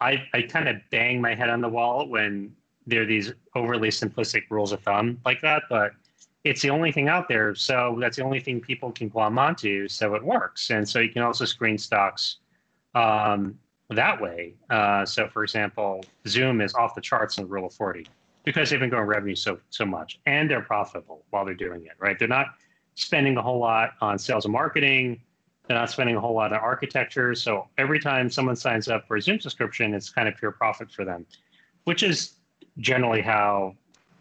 [0.00, 2.54] I, I kind of bang my head on the wall when
[2.86, 5.92] there are these overly simplistic rules of thumb like that, but
[6.44, 7.54] it's the only thing out there.
[7.54, 9.88] So that's the only thing people can glom onto.
[9.88, 10.70] So it works.
[10.70, 12.38] And so you can also screen stocks
[12.94, 13.58] um,
[13.90, 14.54] that way.
[14.70, 18.06] Uh, so for example, Zoom is off the charts in the rule of 40
[18.44, 21.92] because they've been growing revenue so so much and they're profitable while they're doing it,
[21.98, 22.18] right?
[22.18, 22.54] They're not
[22.94, 25.20] spending a whole lot on sales and marketing.
[25.66, 27.34] They're not spending a whole lot on architecture.
[27.34, 30.90] So every time someone signs up for a Zoom subscription, it's kind of pure profit
[30.90, 31.24] for them,
[31.84, 32.34] which is
[32.78, 33.74] generally how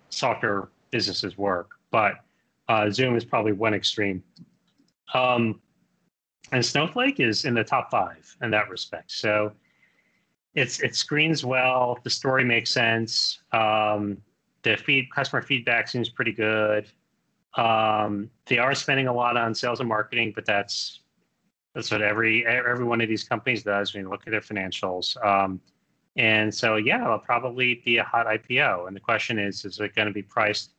[0.09, 1.71] software businesses work.
[1.89, 2.15] But
[2.69, 4.23] uh, Zoom is probably one extreme.
[5.13, 5.61] Um,
[6.51, 9.11] and Snowflake is in the top five in that respect.
[9.11, 9.53] So
[10.53, 11.97] it's it screens well.
[12.03, 13.39] The story makes sense.
[13.51, 14.17] Um,
[14.63, 16.87] the feed customer feedback seems pretty good.
[17.55, 21.01] Um, they are spending a lot on sales and marketing, but that's
[21.73, 25.23] that's what every every one of these companies does when you look at their financials.
[25.25, 25.61] Um,
[26.17, 28.87] and so, yeah, it'll probably be a hot IPO.
[28.87, 30.71] And the question is, is it going to be priced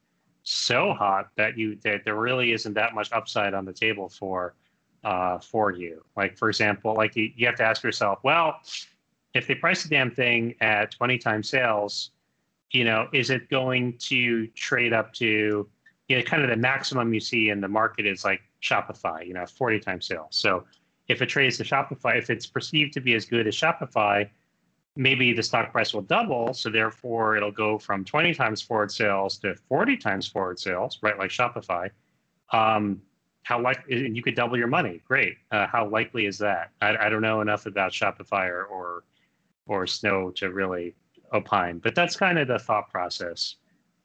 [0.43, 4.55] so hot that you that there really isn't that much upside on the table for
[5.05, 6.05] uh, for you?
[6.17, 8.57] Like, for example, like you, you have to ask yourself, well,
[9.35, 12.11] if they price the damn thing at 20 times sales,
[12.71, 15.69] you know, is it going to trade up to,
[16.09, 19.35] you know, kind of the maximum you see in the market is like Shopify, you
[19.35, 20.29] know, 40 times sales.
[20.31, 20.65] So
[21.09, 24.29] if it trades to Shopify, if it's perceived to be as good as Shopify,
[24.97, 26.55] maybe the stock price will double.
[26.55, 31.19] So therefore, it'll go from 20 times forward sales to 40 times forward sales, right?
[31.19, 31.91] Like Shopify.
[32.53, 33.01] Um,
[33.43, 35.01] how likely you could double your money?
[35.07, 35.37] Great.
[35.51, 36.71] Uh, how likely is that?
[36.81, 39.05] I, I, don't know enough about Shopify or, or
[39.67, 40.95] or Snow to really
[41.33, 43.57] opine, but that's kind of the thought process,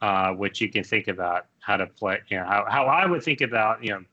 [0.02, 2.19] uh, which you can think about how to play.
[2.30, 4.04] You know, how how I would think about you know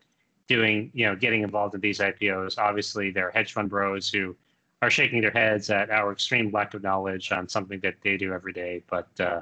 [0.46, 2.58] doing you know getting involved in these IPOs.
[2.58, 4.36] Obviously, there are hedge fund bros who
[4.82, 8.32] are shaking their heads at our extreme lack of knowledge on something that they do
[8.32, 8.82] every day.
[8.90, 9.40] But uh,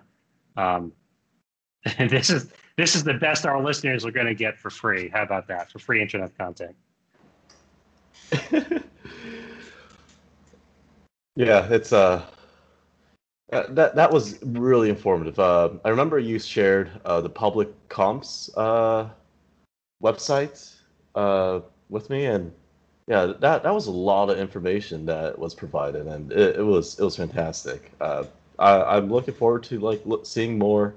[0.57, 0.93] um,
[1.99, 5.09] this is this is the best our listeners are going to get for free.
[5.09, 5.71] How about that?
[5.71, 6.77] For free internet content.
[11.37, 12.25] yeah, it's uh,
[13.53, 15.39] uh, that that was really informative.
[15.39, 19.11] Uh, I remember you shared uh, the public comps uh,
[20.03, 20.75] website
[21.15, 22.53] uh, with me, and
[23.09, 26.99] yeah, that that was a lot of information that was provided, and it, it was
[26.99, 27.93] it was fantastic.
[28.01, 28.25] Uh,
[28.59, 30.95] I, I'm looking forward to like seeing more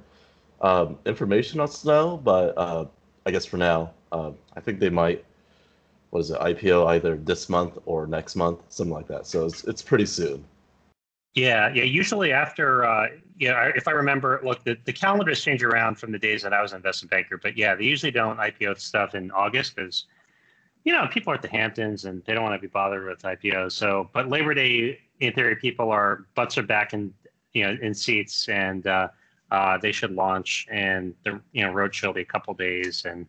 [0.61, 2.85] um, information on Snow, but uh,
[3.25, 5.23] I guess for now, uh, I think they might.
[6.11, 6.39] What is it?
[6.39, 9.27] IPO either this month or next month, something like that.
[9.27, 10.45] So it's it's pretty soon.
[11.33, 11.83] Yeah, yeah.
[11.83, 16.19] Usually after, uh, yeah, if I remember, look, the, the calendars change around from the
[16.19, 19.31] days that I was an investment banker, but yeah, they usually don't IPO stuff in
[19.31, 20.05] August because
[20.85, 23.21] you know, people are at the Hamptons and they don't want to be bothered with
[23.23, 23.73] IPOs.
[23.73, 27.11] So, but Labor Day, in theory, people are butts are back in,
[27.53, 29.07] you know, in seats and uh,
[29.51, 30.67] uh, they should launch.
[30.71, 33.25] And the you know roadshow will be a couple days and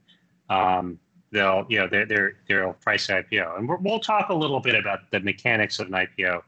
[0.49, 0.99] um,
[1.31, 3.59] they'll you know they're they're they'll price the IPO.
[3.59, 6.43] And we will talk a little bit about the mechanics of an IPO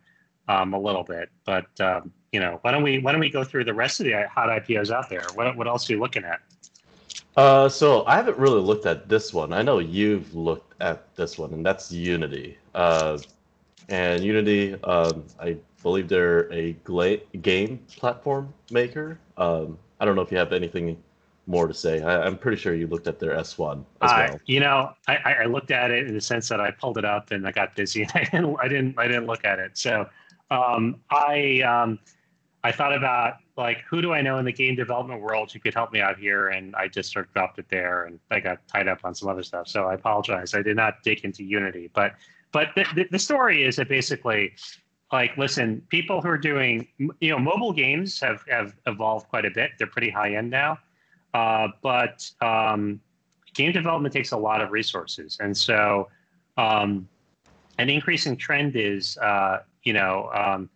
[0.48, 1.30] um, a little bit.
[1.44, 4.06] But um, you know, why don't we why don't we go through the rest of
[4.06, 5.24] the hot IPOs out there?
[5.34, 6.40] What what else are you looking at?
[7.36, 9.52] Uh, so I haven't really looked at this one.
[9.52, 12.58] I know you've looked at this one, and that's Unity.
[12.74, 13.18] Uh,
[13.88, 19.18] and Unity, um, I believe they're a gla- game platform maker.
[19.36, 20.96] Um, I don't know if you have anything
[21.46, 22.02] more to say.
[22.02, 24.40] I, am pretty sure you looked at their S1 as well.
[24.46, 27.30] You know, I, I looked at it in the sense that I pulled it up
[27.30, 29.76] and I got busy and I didn't I didn't I didn't look at it.
[29.78, 30.06] So
[30.50, 31.98] um, I um,
[32.64, 35.74] I thought about like who do I know in the game development world who could
[35.74, 38.66] help me out here, and I just sort of dropped it there, and I got
[38.68, 39.68] tied up on some other stuff.
[39.68, 40.54] So I apologize.
[40.54, 42.14] I did not dig into Unity, but
[42.52, 44.52] but the, the, the story is that basically
[45.12, 49.50] like listen people who are doing you know mobile games have have evolved quite a
[49.50, 49.72] bit.
[49.78, 50.78] They're pretty high end now.
[51.34, 53.00] Uh, but um,
[53.54, 55.36] game development takes a lot of resources.
[55.40, 56.08] And so
[56.56, 57.08] um,
[57.78, 60.70] an increasing trend is uh, you know um,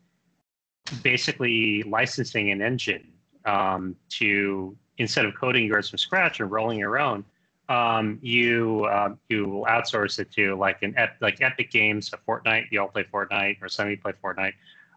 [1.02, 3.08] basically licensing an engine
[3.44, 7.24] um, to instead of coding yours from scratch or rolling your own
[7.72, 12.66] um, you uh, you outsource it to like an like Epic Games, a Fortnite.
[12.70, 14.52] You all play Fortnite, or some of you play Fortnite.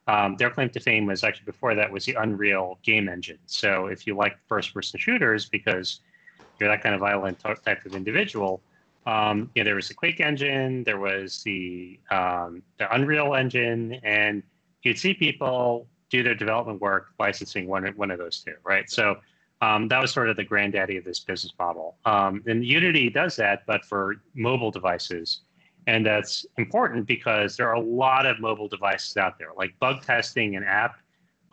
[0.08, 3.40] Um, their claim to fame was actually before that was the Unreal game engine.
[3.46, 6.02] So if you like first-person shooters because
[6.60, 8.62] you're that kind of violent type of individual,
[9.08, 14.44] um, yeah, there was the Quake engine, there was the um, the Unreal engine, and
[14.84, 18.90] you'd see people do their development work licensing one one of those two, right?
[18.90, 19.16] So
[19.62, 21.98] um, that was sort of the granddaddy of this business model.
[22.06, 25.42] Um, and Unity does that, but for mobile devices.
[25.88, 30.02] And that's important because there are a lot of mobile devices out there, like bug
[30.02, 30.98] testing an app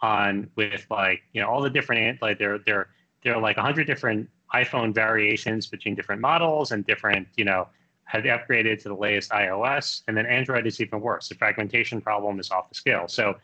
[0.00, 2.88] on with like, you know, all the different, like there, there,
[3.22, 7.68] there are like 100 different iPhone variations between different models and different, you know,
[8.04, 10.02] have upgraded to the latest iOS.
[10.08, 11.28] And then Android is even worse.
[11.28, 13.06] The fragmentation problem is off the scale.
[13.06, 13.36] So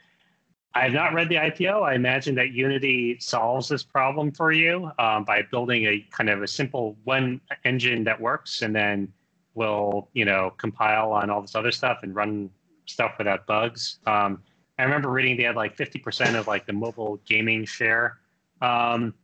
[0.75, 1.83] I have not read the IPO.
[1.83, 6.43] I imagine that Unity solves this problem for you um, by building a kind of
[6.43, 9.13] a simple one engine that works, and then
[9.55, 12.51] will you know compile on all this other stuff and run
[12.87, 13.99] stuff without bugs.
[14.07, 14.43] Um,
[14.79, 18.19] I remember reading they had like 50% of like the mobile gaming share.
[18.63, 19.15] Um,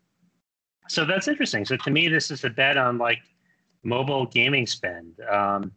[0.89, 1.65] so that's interesting.
[1.65, 3.21] So to me, this is a bet on like
[3.85, 5.21] mobile gaming spend.
[5.31, 5.73] Um,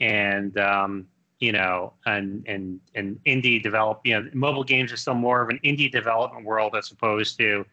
[0.00, 1.06] and um,
[1.42, 5.48] you know, and and and indie develop, you know, mobile games are still more of
[5.48, 7.66] an indie development world as opposed to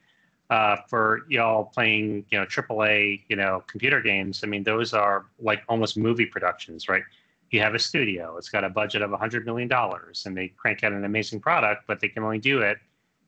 [0.49, 4.41] uh, for y'all playing, you know, AAA, you know, computer games.
[4.43, 7.03] I mean, those are like almost movie productions, right?
[7.51, 10.83] You have a studio, it's got a budget of hundred million dollars, and they crank
[10.83, 12.79] out an amazing product, but they can only do it,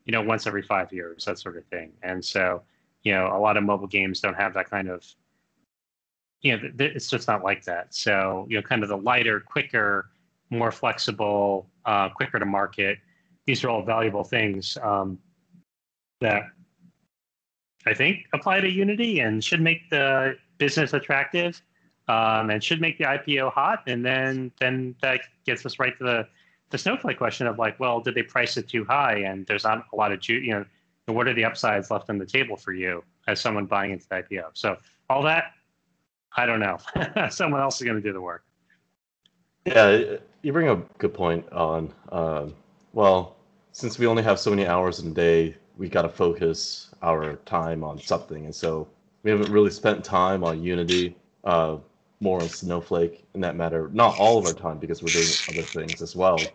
[0.06, 1.92] you know, once every five years, that sort of thing.
[2.02, 2.64] And so,
[3.04, 5.06] you know, a lot of mobile games don't have that kind of
[6.42, 7.94] you know, it's just not like that.
[7.94, 10.10] So, you know, kind of the lighter, quicker,
[10.52, 13.00] more flexible, uh, quicker to market.
[13.46, 15.18] These are all valuable things um,
[16.20, 16.44] that
[17.88, 21.60] I think apply to Unity and should make the business attractive
[22.08, 23.84] um, and should make the IPO hot.
[23.88, 26.28] And then then that gets us right to the
[26.70, 29.18] the snowflake question of like, well, did they price it too high?
[29.20, 30.66] And there's not a lot of you know,
[31.08, 34.16] what are the upsides left on the table for you as someone buying into the
[34.16, 34.46] IPO?
[34.54, 34.78] So
[35.10, 35.52] all that,
[36.38, 36.78] I don't know.
[37.30, 38.44] someone else is going to do the work.
[39.66, 41.94] Yeah, you bring a good point on.
[42.12, 42.56] Um,
[42.94, 43.36] well,
[43.72, 47.36] since we only have so many hours in a day, we got to focus our
[47.46, 48.88] time on something, and so
[49.24, 51.78] we haven't really spent time on Unity, uh,
[52.20, 53.90] more on Snowflake in that matter.
[53.94, 56.54] Not all of our time because we're doing other things as well,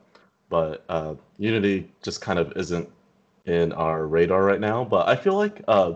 [0.48, 2.88] but uh, Unity just kind of isn't
[3.46, 4.84] in our radar right now.
[4.84, 5.94] But I feel like uh,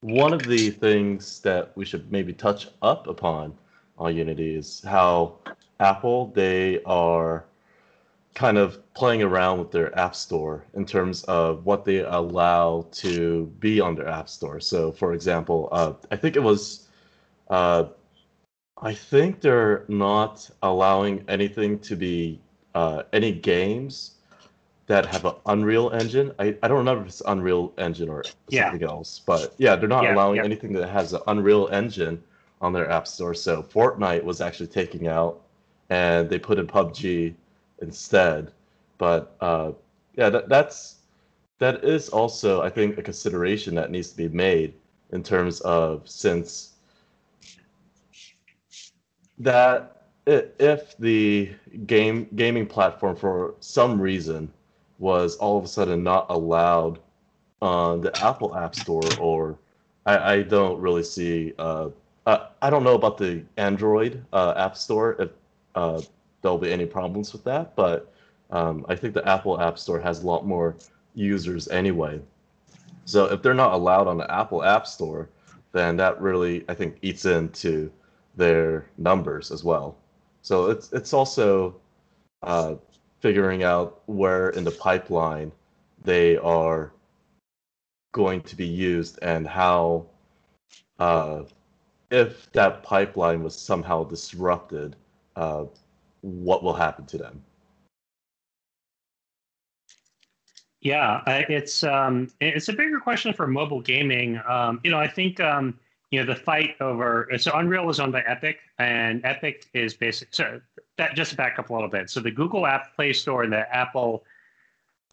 [0.00, 3.56] one of the things that we should maybe touch up upon
[3.98, 5.38] on Unity is how
[5.80, 7.44] Apple, they are
[8.34, 13.46] kind of playing around with their app store in terms of what they allow to
[13.58, 14.60] be on their app store.
[14.60, 16.88] So, for example, uh, I think it was,
[17.48, 17.84] uh,
[18.80, 22.40] I think they're not allowing anything to be
[22.74, 24.12] uh, any games
[24.86, 26.32] that have an Unreal Engine.
[26.38, 28.70] I, I don't remember if it's Unreal Engine or yeah.
[28.70, 30.44] something else, but yeah, they're not yeah, allowing yeah.
[30.44, 32.22] anything that has an Unreal Engine
[32.60, 33.34] on their app store.
[33.34, 35.42] So Fortnite was actually taking out
[35.90, 37.34] and they put in PUBG
[37.82, 38.52] instead.
[38.98, 39.72] But uh,
[40.16, 40.96] yeah, that, that's
[41.58, 44.74] that is also I think a consideration that needs to be made
[45.12, 46.74] in terms of since
[49.38, 51.50] that if the
[51.86, 54.52] game gaming platform for some reason
[54.98, 56.98] was all of a sudden not allowed
[57.62, 59.58] on the Apple App Store, or
[60.06, 61.54] I, I don't really see.
[61.58, 61.88] Uh,
[62.26, 65.30] uh, I don't know about the Android uh, App Store if
[65.74, 66.00] uh,
[66.42, 67.74] there'll be any problems with that.
[67.76, 68.12] But
[68.50, 70.76] um, I think the Apple App Store has a lot more
[71.14, 72.20] users anyway.
[73.04, 75.28] So if they're not allowed on the Apple App Store,
[75.72, 77.90] then that really I think eats into
[78.36, 79.96] their numbers as well.
[80.42, 81.76] So it's it's also
[82.42, 82.76] uh,
[83.20, 85.52] figuring out where in the pipeline
[86.02, 86.92] they are
[88.12, 90.06] going to be used and how
[90.98, 91.42] uh,
[92.10, 94.96] if that pipeline was somehow disrupted,
[95.36, 95.64] uh,
[96.22, 97.42] what will happen to them?
[100.82, 104.40] Yeah, it's um, it's a bigger question for mobile gaming.
[104.48, 105.78] Um, you know, I think um,
[106.10, 110.28] you know the fight over so Unreal is owned by Epic, and Epic is basic.
[110.30, 110.60] So
[110.96, 112.08] that just to back up a little bit.
[112.08, 114.24] So the Google App Play Store and the Apple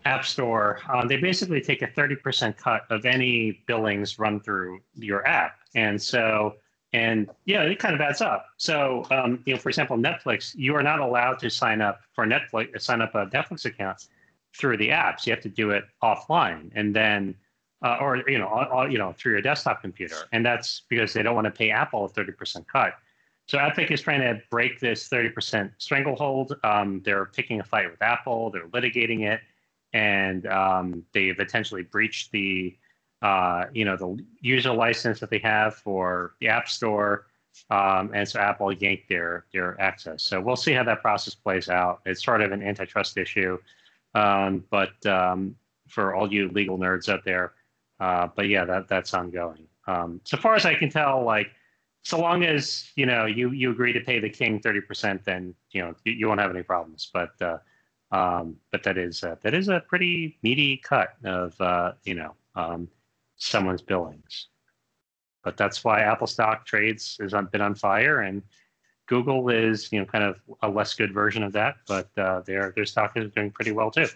[0.05, 4.79] App Store, um, they basically take a thirty percent cut of any billings run through
[4.95, 6.55] your app, and so
[6.97, 8.41] and yeah, it kind of adds up.
[8.57, 8.77] So
[9.15, 12.81] um, you know, for example, Netflix, you are not allowed to sign up for Netflix,
[12.81, 13.99] sign up a Netflix account
[14.57, 15.19] through the apps.
[15.25, 17.35] You have to do it offline, and then,
[17.85, 20.21] uh, or you know, all, you know, through your desktop computer.
[20.33, 22.93] And that's because they don't want to pay Apple a thirty percent cut.
[23.49, 26.49] So Epic is trying to break this thirty percent stranglehold.
[26.63, 28.49] Um, they're picking a fight with Apple.
[28.51, 29.41] They're litigating it,
[29.93, 32.75] and um, they've potentially breached the,
[33.21, 37.27] uh, you know, the user license that they have for the App Store.
[37.71, 40.23] Um, and so Apple yanked their their access.
[40.23, 42.01] So we'll see how that process plays out.
[42.05, 43.57] It's sort of an antitrust issue.
[44.13, 45.55] Um, but um,
[45.87, 47.53] for all you legal nerds out there,
[47.99, 49.67] uh, but yeah, that that's ongoing.
[49.87, 51.49] Um, so far as I can tell, like
[52.03, 55.55] so long as you know you you agree to pay the king thirty percent, then
[55.71, 57.09] you know you, you, won't have any problems.
[57.11, 57.57] But uh,
[58.11, 62.35] um, but that is uh, that is a pretty meaty cut of uh, you know
[62.55, 62.87] um,
[63.37, 64.47] someone's billings.
[65.43, 68.41] But that's why Apple stock trades has been on fire, and
[69.07, 72.73] Google is, you know, kind of a less good version of that, but uh, their
[72.75, 74.07] their stock is doing pretty well too.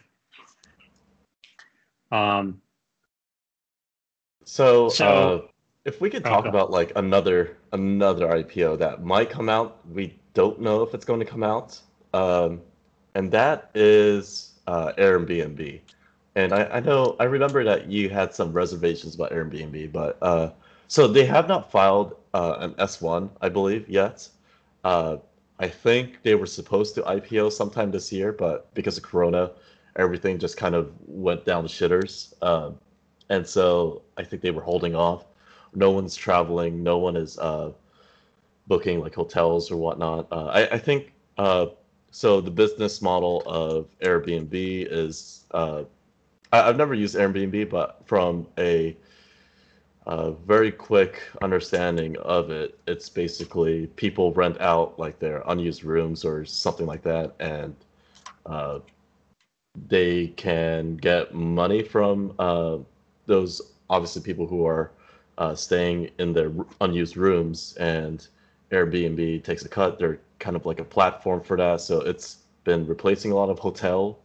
[2.12, 2.62] Um,
[4.44, 5.48] so, so uh,
[5.86, 10.60] if we could talk about like another another IPO that might come out, we don't
[10.60, 11.80] know if it's going to come out,
[12.14, 12.62] um,
[13.16, 15.80] and that is uh, Airbnb.
[16.36, 20.52] And I, I know I remember that you had some reservations about Airbnb, but uh,
[20.88, 24.28] so they have not filed uh, an S1, I believe, yet.
[24.84, 25.18] Uh,
[25.60, 29.52] I think they were supposed to IPO sometime this year, but because of Corona,
[29.96, 32.34] everything just kind of went down the shitters.
[32.42, 32.78] Um,
[33.30, 35.26] and so I think they were holding off.
[35.76, 36.82] No one's traveling.
[36.82, 37.72] No one is uh,
[38.68, 40.28] booking like hotels or whatnot.
[40.32, 41.68] Uh, I, I, think uh,
[42.12, 42.42] so.
[42.42, 45.46] The business model of Airbnb is
[46.52, 48.95] I, have never used Airbnb, but from a
[50.45, 52.78] very quick understanding of it.
[52.88, 57.76] It's basically people rent out like their unused rooms or something like that, and
[58.45, 58.80] uh,
[59.88, 62.78] they can get money from uh,
[63.26, 64.91] those obviously people who are
[65.38, 68.28] uh, staying in their unused rooms, and
[68.72, 69.99] Airbnb takes a cut.
[69.99, 73.60] They're kind of like a platform for that, so it's been replacing a lot of
[73.60, 74.20] hotel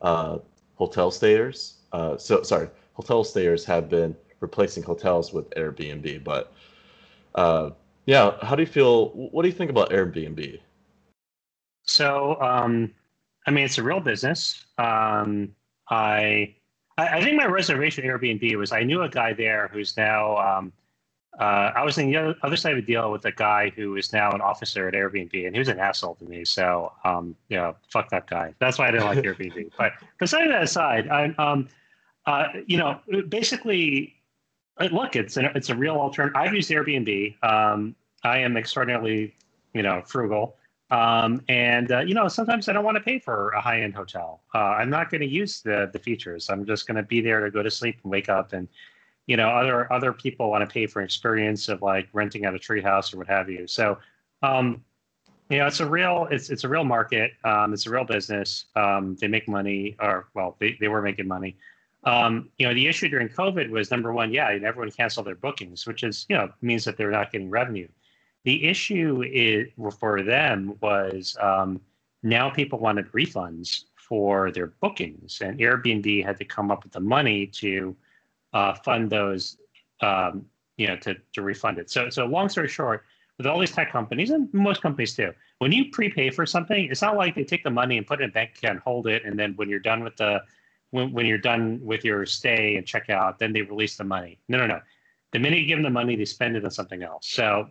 [0.00, 0.38] uh,
[0.76, 1.74] hotel stayers.
[1.92, 6.24] Uh, so sorry, hotel stayers have been replacing hotels with Airbnb.
[6.24, 6.52] But
[7.34, 7.70] uh,
[8.06, 9.08] yeah, how do you feel?
[9.10, 10.60] What do you think about Airbnb?
[11.84, 12.92] So, um,
[13.46, 14.64] I mean, it's a real business.
[14.78, 15.54] Um,
[15.90, 16.54] I,
[16.96, 20.36] I think my reservation Airbnb was I knew a guy there who's now.
[20.36, 20.72] Um,
[21.38, 24.12] uh, I was in the other side of a deal with a guy who is
[24.12, 26.44] now an officer at Airbnb, and he was an asshole to me.
[26.44, 28.54] So, um, you know, fuck that guy.
[28.60, 29.72] That's why I didn't like Airbnb.
[29.76, 31.68] But besides that aside, I, um,
[32.26, 34.14] uh, you know, basically,
[34.78, 36.36] uh, look, it's a, it's a real alternative.
[36.36, 37.42] I've used Airbnb.
[37.44, 39.34] Um, I am extraordinarily,
[39.72, 40.56] you know, frugal.
[40.90, 44.42] Um, and uh, you know, sometimes I don't want to pay for a high-end hotel.
[44.54, 46.48] Uh, I'm not going to use the the features.
[46.50, 48.52] I'm just going to be there to go to sleep and wake up.
[48.52, 48.68] And
[49.26, 52.58] you know, other other people want to pay for experience of like renting out a
[52.58, 53.66] treehouse or what have you.
[53.66, 53.98] So,
[54.42, 54.84] um,
[55.50, 57.32] you know, it's a real it's it's a real market.
[57.44, 58.66] Um, it's a real business.
[58.76, 61.56] Um, they make money, or well, they, they were making money.
[62.04, 65.86] Um, you know, the issue during COVID was number one, yeah, everyone canceled their bookings,
[65.86, 67.88] which is, you know, means that they're not getting revenue.
[68.44, 69.68] The issue is,
[69.98, 71.80] for them was um,
[72.22, 77.00] now people wanted refunds for their bookings, and Airbnb had to come up with the
[77.00, 77.96] money to
[78.54, 79.58] uh, fund those,
[80.00, 80.46] um,
[80.78, 81.90] you know, to, to refund it.
[81.90, 83.04] So, so long story short,
[83.36, 87.02] with all these tech companies and most companies too, when you prepay for something, it's
[87.02, 89.24] not like they take the money and put it in a bank account, hold it,
[89.24, 90.40] and then when you're done with the
[90.90, 94.38] when, when you're done with your stay and check out, then they release the money.
[94.48, 94.80] No, no, no.
[95.32, 97.26] The minute you give them the money, they spend it on something else.
[97.26, 97.68] So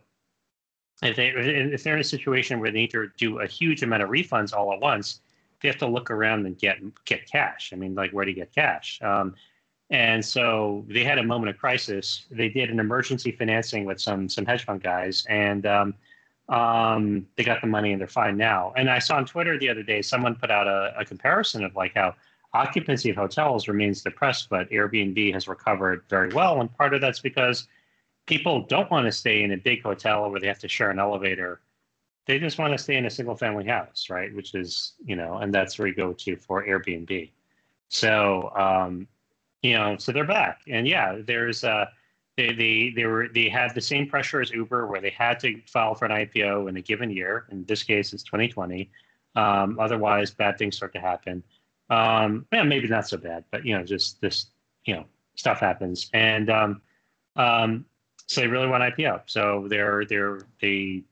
[1.01, 4.03] if they if they're in a situation where they need to do a huge amount
[4.03, 5.21] of refunds all at once,
[5.61, 7.71] they have to look around and get get cash.
[7.71, 8.99] I mean, like where do you get cash?
[9.01, 9.35] Um,
[9.93, 12.25] and so they had a moment of crisis.
[12.31, 15.93] They did an emergency financing with some some hedge fund guys, and um,
[16.49, 18.73] um, they got the money and they're fine now.
[18.75, 21.75] And I saw on Twitter the other day someone put out a, a comparison of
[21.75, 22.15] like how
[22.55, 26.59] occupancy of hotels remains depressed, but Airbnb has recovered very well.
[26.59, 27.67] And part of that's because
[28.25, 30.97] people don't want to stay in a big hotel where they have to share an
[30.97, 31.61] elevator.
[32.25, 34.33] They just want to stay in a single family house, right?
[34.33, 37.29] Which is, you know, and that's where you go to for Airbnb.
[37.89, 39.07] So, um,
[39.63, 40.61] you know, so they're back.
[40.67, 41.85] And yeah, there's, uh,
[42.37, 45.59] they, they, they were, they had the same pressure as Uber where they had to
[45.67, 47.45] file for an IPO in a given year.
[47.49, 48.91] In this case, it's 2020.
[49.35, 51.43] Um, otherwise, bad things start to happen.
[51.89, 54.47] Um, yeah, maybe not so bad, but you know, just this,
[54.85, 55.05] you know,
[55.35, 56.09] stuff happens.
[56.13, 56.81] And um,
[57.35, 57.85] um,
[58.27, 59.21] so they really want IPO.
[59.25, 61.03] So they're they're they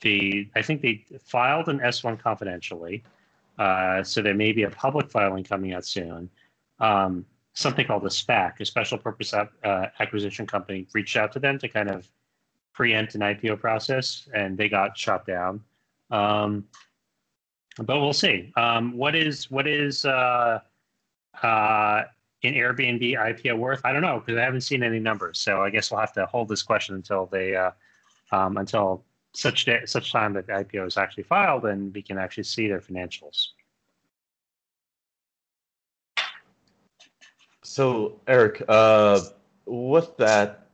[0.00, 3.04] the I think they filed an S1 confidentially.
[3.58, 6.28] Uh, so there may be a public filing coming out soon.
[6.80, 7.24] Um,
[7.54, 9.46] something called a SPAC, a special purpose uh,
[9.98, 12.08] acquisition company, reached out to them to kind of
[12.72, 15.60] preempt an IPO process, and they got shot down.
[16.10, 16.64] Um,
[17.78, 18.52] but we'll see.
[18.56, 20.60] Um, what is what is uh,
[21.42, 22.02] uh,
[22.42, 23.80] an Airbnb IPO worth?
[23.84, 25.38] I don't know because I haven't seen any numbers.
[25.40, 27.70] So I guess we'll have to hold this question until they uh,
[28.32, 32.18] um, until such day, such time that the IPO is actually filed and we can
[32.18, 33.48] actually see their financials.
[37.64, 39.20] So Eric, uh,
[39.66, 40.66] with that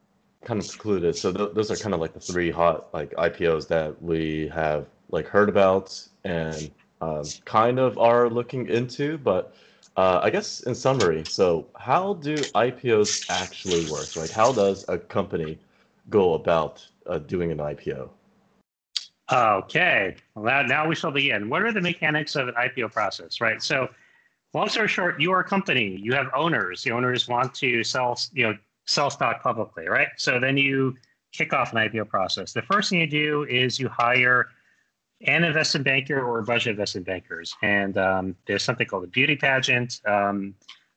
[0.44, 3.68] kind of concluded, so th- those are kind of like the three hot like IPOs
[3.68, 6.70] that we have like heard about and
[7.00, 9.54] um, kind of are looking into, but
[9.96, 14.14] uh, I guess in summary, so how do IPOs actually work?
[14.16, 15.58] Like, how does a company
[16.08, 18.08] go about uh, doing an IPO?
[19.32, 21.48] Okay, well, now, now we shall begin.
[21.48, 23.62] What are the mechanics of an IPO process, right?
[23.62, 23.88] So,
[24.54, 25.98] long story short, you are a company.
[26.02, 26.82] You have owners.
[26.82, 30.08] The owners want to sell, you know, sell stock publicly, right?
[30.16, 30.96] So then you
[31.32, 32.52] kick off an IPO process.
[32.52, 34.48] The first thing you do is you hire
[35.22, 37.54] an investment banker or a bunch of investment bankers.
[37.62, 40.00] And um, there's something called a beauty pageant.
[40.06, 40.54] Um,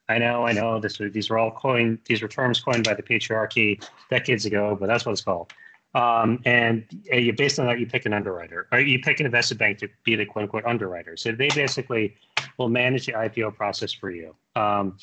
[0.09, 0.79] I know, I know.
[0.79, 1.99] This these were all coined.
[2.05, 5.53] These were terms coined by the patriarchy decades ago, but that's what it's called.
[5.95, 9.59] Um, and you, based on that, you pick an underwriter, or you pick an investment
[9.59, 11.15] bank to be the quote unquote underwriter.
[11.15, 12.15] So they basically
[12.57, 14.35] will manage the IPO process for you.
[14.55, 14.97] Um,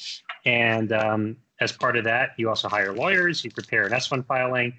[0.44, 3.44] and um, as part of that, you also hire lawyers.
[3.44, 4.72] You prepare an S1 filing,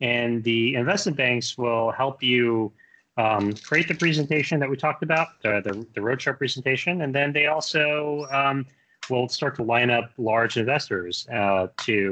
[0.00, 2.72] and the investment banks will help you
[3.16, 7.32] um, create the presentation that we talked about, uh, the, the roadshow presentation, and then
[7.32, 8.66] they also um,
[9.08, 12.10] will start to line up large investors uh, to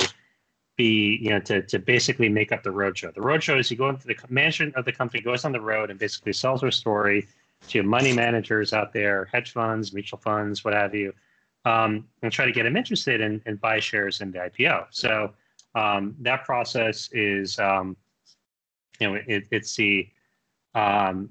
[0.76, 3.12] be, you know, to, to basically make up the roadshow.
[3.14, 5.90] The roadshow is you go into the management of the company goes on the road
[5.90, 7.26] and basically sells their story
[7.68, 11.12] to money managers out there, hedge funds, mutual funds, what have you,
[11.64, 14.86] um, and try to get them interested in, in buy shares in the IPO.
[14.90, 15.32] So
[15.74, 17.96] um, that process is, um,
[19.00, 20.08] you know, it, it's the
[20.74, 21.30] um,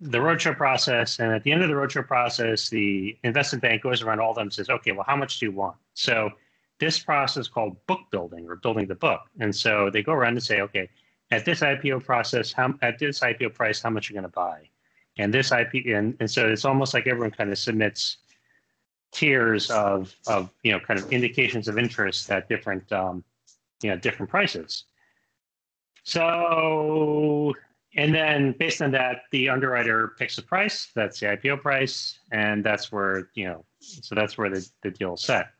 [0.00, 1.18] the roadshow process.
[1.18, 4.36] And at the end of the roadshow process, the investment bank goes around all of
[4.36, 5.76] them and says, okay, well, how much do you want?
[5.94, 6.30] So
[6.78, 9.22] this process called book building or building the book.
[9.40, 10.88] And so they go around and say, okay,
[11.30, 14.34] at this IPO process, how, at this IPO price, how much are you going to
[14.34, 14.68] buy?
[15.16, 18.16] And this IP, and, and so it's almost like everyone kind of submits
[19.12, 23.22] tiers of, of, you know, kind of indications of interest at different, um,
[23.82, 24.84] you know, different prices.
[26.02, 27.54] So
[27.96, 30.88] and then based on that, the underwriter picks a price.
[30.94, 33.64] That's the IPO price, and that's where you know.
[33.78, 35.50] So that's where the the deal set.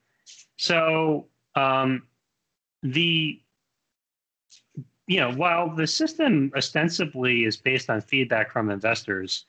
[0.56, 2.08] So um,
[2.82, 3.40] the
[5.06, 9.46] you know while the system ostensibly is based on feedback from investors,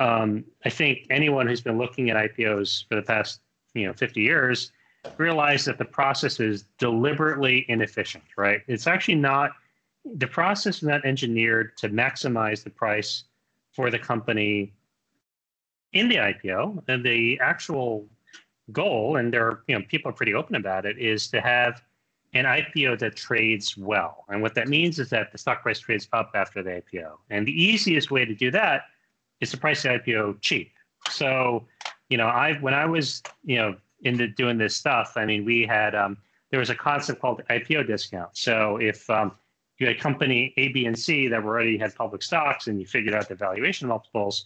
[0.00, 3.40] um, I think anyone who's been looking at IPOs for the past
[3.74, 4.72] you know 50 years
[5.18, 8.24] realize that the process is deliberately inefficient.
[8.36, 8.62] Right?
[8.66, 9.52] It's actually not
[10.14, 13.24] the process is not engineered to maximize the price
[13.72, 14.72] for the company
[15.92, 16.82] in the IPO.
[16.88, 18.06] And the actual
[18.72, 21.82] goal, and there are, you know, people are pretty open about it, is to have
[22.36, 24.24] an IPO that trades well.
[24.28, 27.12] And what that means is that the stock price trades up after the IPO.
[27.30, 28.82] And the easiest way to do that
[29.40, 30.72] is to price the IPO cheap.
[31.10, 31.66] So,
[32.08, 35.66] you know, I when I was, you know, into doing this stuff, I mean, we
[35.66, 36.16] had um,
[36.50, 38.36] there was a concept called IPO discount.
[38.36, 39.32] So if um,
[39.78, 43.14] you had company A, B, and C that already had public stocks, and you figured
[43.14, 44.44] out the valuation multiples,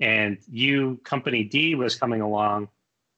[0.00, 2.68] and you company D was coming along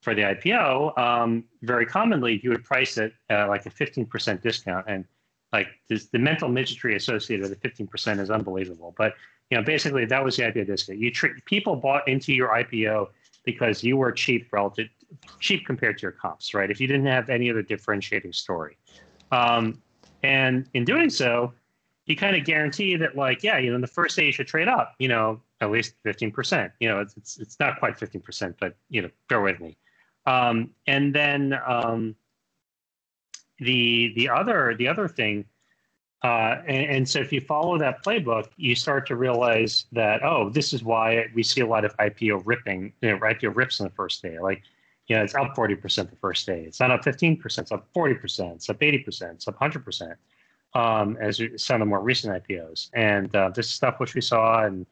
[0.03, 0.99] for the IPO.
[0.99, 5.05] Um, very commonly, you would price it uh, like a 15% discount, and
[5.53, 8.95] like this, the mental midgetry associated with the 15% is unbelievable.
[8.99, 9.15] But
[9.51, 10.99] you know, basically, that was the IPO discount.
[10.99, 11.13] You
[11.47, 13.09] people bought into your IPO
[13.45, 14.89] because you were cheap relative
[15.41, 16.71] cheap compared to your comps, right?
[16.71, 18.77] If you didn't have any other differentiating story.
[19.31, 19.81] Um,
[20.23, 21.53] and in doing so,
[22.07, 24.49] you kind of guarantee that, like, yeah, you know, in the first day you should
[24.49, 26.73] trade up, you know, at least 15%.
[26.81, 29.77] You know, it's, it's, it's not quite 15%, but, you know, bear with me.
[30.27, 32.15] Um, and then um,
[33.59, 35.47] the the other the other thing
[36.23, 40.49] uh, and, and, so if you follow that playbook, you start to realize that, oh,
[40.49, 43.89] this is why we see a lot of IPO ripping, you know, IPO rips on
[43.89, 44.39] the first day.
[44.39, 44.63] Like,
[45.09, 46.63] you know, it's up 40% the first day.
[46.65, 50.15] It's not up 15%, it's up 40%, it's up 80%, it's up 100%,
[50.75, 52.91] um, as some of the more recent IPOs.
[52.95, 54.87] And uh, this stuff which we saw in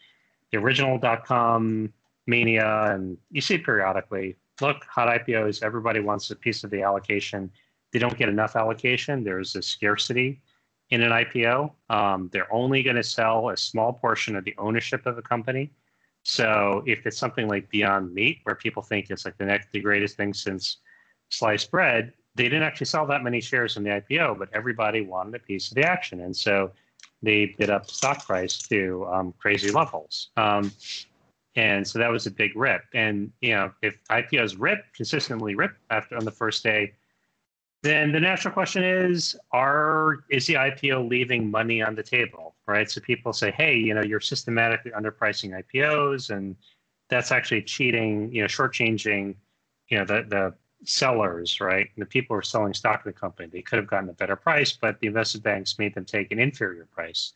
[0.50, 1.92] the original dot-com
[2.26, 4.34] mania, and you see periodically.
[4.60, 7.50] Look, hot IPOs, everybody wants a piece of the allocation.
[7.92, 9.24] They don't get enough allocation.
[9.24, 10.40] There's a scarcity
[10.90, 11.72] in an IPO.
[11.88, 15.70] Um, they're only going to sell a small portion of the ownership of a company.
[16.22, 19.80] So if it's something like Beyond Meat, where people think it's like the next, the
[19.80, 20.78] greatest thing since
[21.30, 25.34] sliced bread, they didn't actually sell that many shares in the IPO, but everybody wanted
[25.34, 26.70] a piece of the action, and so
[27.22, 30.30] they bid up the stock price to um, crazy levels.
[30.36, 30.72] Um,
[31.56, 32.82] and so that was a big rip.
[32.94, 36.94] And you know, if IPOs rip consistently rip after on the first day,
[37.82, 42.90] then the natural question is are is the ipo leaving money on the table right?
[42.90, 46.56] So people say hey you know you're systematically underpricing ipos and
[47.08, 49.34] that's actually cheating you know shortchanging
[49.88, 51.88] you know the the sellers right?
[51.96, 54.36] The people who are selling stock in the company they could have gotten a better
[54.36, 57.32] price but the investment banks made them take an inferior price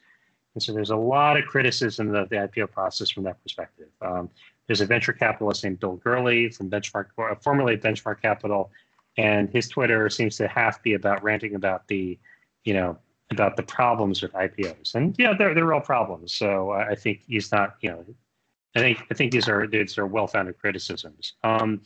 [0.55, 4.29] and so there's a lot of criticism of the ipo process from that perspective um,
[4.67, 7.07] there's a venture capitalist named bill gurley from benchmark
[7.43, 8.71] formerly benchmark capital
[9.17, 12.19] and his Twitter seems to half be about ranting about the,
[12.65, 12.99] you know,
[13.31, 16.33] about the problems with IPOs, and yeah, they're they're real problems.
[16.33, 18.05] So I think he's not, you know,
[18.77, 21.35] I think I think these are these are well-founded criticisms.
[21.43, 21.83] Um,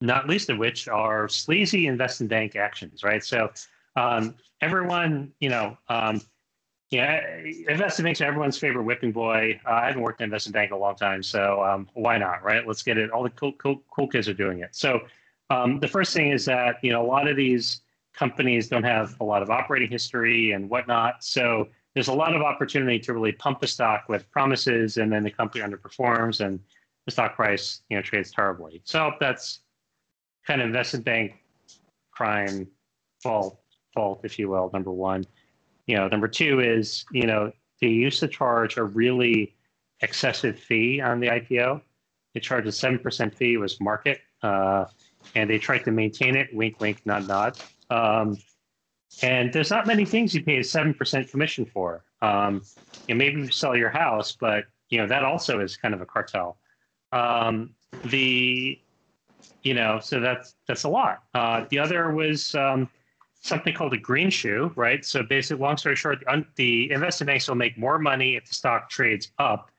[0.00, 3.24] not least of which are sleazy investment bank actions, right?
[3.24, 3.50] So
[3.96, 6.20] um, everyone, you know, um,
[6.90, 7.20] yeah,
[7.68, 9.60] investment banks everyone's favorite whipping boy.
[9.66, 12.66] Uh, I haven't worked in investment bank a long time, so um, why not, right?
[12.66, 13.10] Let's get it.
[13.10, 14.74] All the cool, cool, cool kids are doing it.
[14.76, 15.00] So
[15.50, 17.80] um, the first thing is that you know a lot of these
[18.14, 21.24] companies don't have a lot of operating history and whatnot.
[21.24, 25.24] So there's a lot of opportunity to really pump the stock with promises, and then
[25.24, 26.60] the company underperforms and
[27.04, 28.80] the stock price you know trades terribly.
[28.84, 29.60] So that's
[30.46, 31.32] kind of investment bank
[32.12, 32.68] crime
[33.22, 33.58] fault,
[33.96, 34.70] fault, if you will.
[34.72, 35.26] Number one
[35.86, 39.54] you know, number two is, you know, they used to charge a really
[40.00, 41.80] excessive fee on the IPO.
[42.34, 44.86] They charged a 7% fee, it was market, uh,
[45.34, 47.58] and they tried to maintain it, wink, wink, nod, nod.
[47.88, 48.36] Um,
[49.22, 52.04] and there's not many things you pay a 7% commission for.
[52.20, 52.62] Um,
[53.06, 56.00] you know, maybe you sell your house, but, you know, that also is kind of
[56.00, 56.58] a cartel.
[57.12, 57.70] Um,
[58.06, 58.78] the,
[59.62, 61.22] you know, so that's, that's a lot.
[61.32, 62.88] Uh, the other was, um,
[63.40, 65.04] something called a green shoe, right?
[65.04, 66.24] So basically, long story short,
[66.56, 69.70] the, investment banks will make more money if the stock trades up,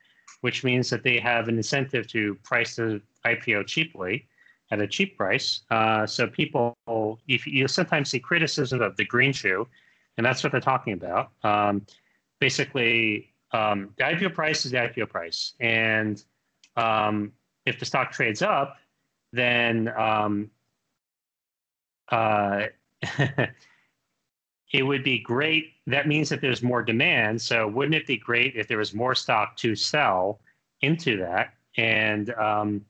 [0.41, 4.27] which means that they have an incentive to price the IPO cheaply
[4.71, 5.61] at a cheap price.
[5.69, 6.77] Uh, so people,
[7.27, 9.67] if you sometimes see criticism of the green shoe,
[10.17, 11.31] and that's what they're talking about.
[11.43, 11.85] Um,
[12.39, 16.23] basically, um, the IPO price is the IPO price, and
[16.75, 17.31] um,
[17.65, 18.77] if the stock trades up,
[19.31, 20.49] then um,
[22.09, 22.63] uh,
[24.73, 25.73] it would be great.
[25.85, 27.41] That means that there's more demand.
[27.41, 30.39] So wouldn't it be great if there was more stock to sell
[30.81, 31.53] into that?
[31.77, 32.85] And um,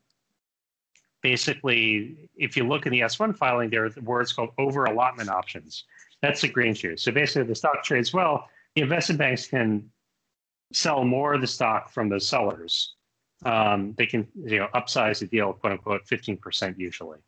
[1.21, 5.83] basically, if you look in the S1 filing, there are words called over allotment options.
[6.21, 6.97] That's the green shoe.
[6.97, 8.49] So basically, the stock trades well.
[8.75, 9.89] The investment banks can
[10.73, 12.95] sell more of the stock from the sellers.
[13.45, 17.19] Um, they can, you know, upsize the deal, quote unquote, 15% usually.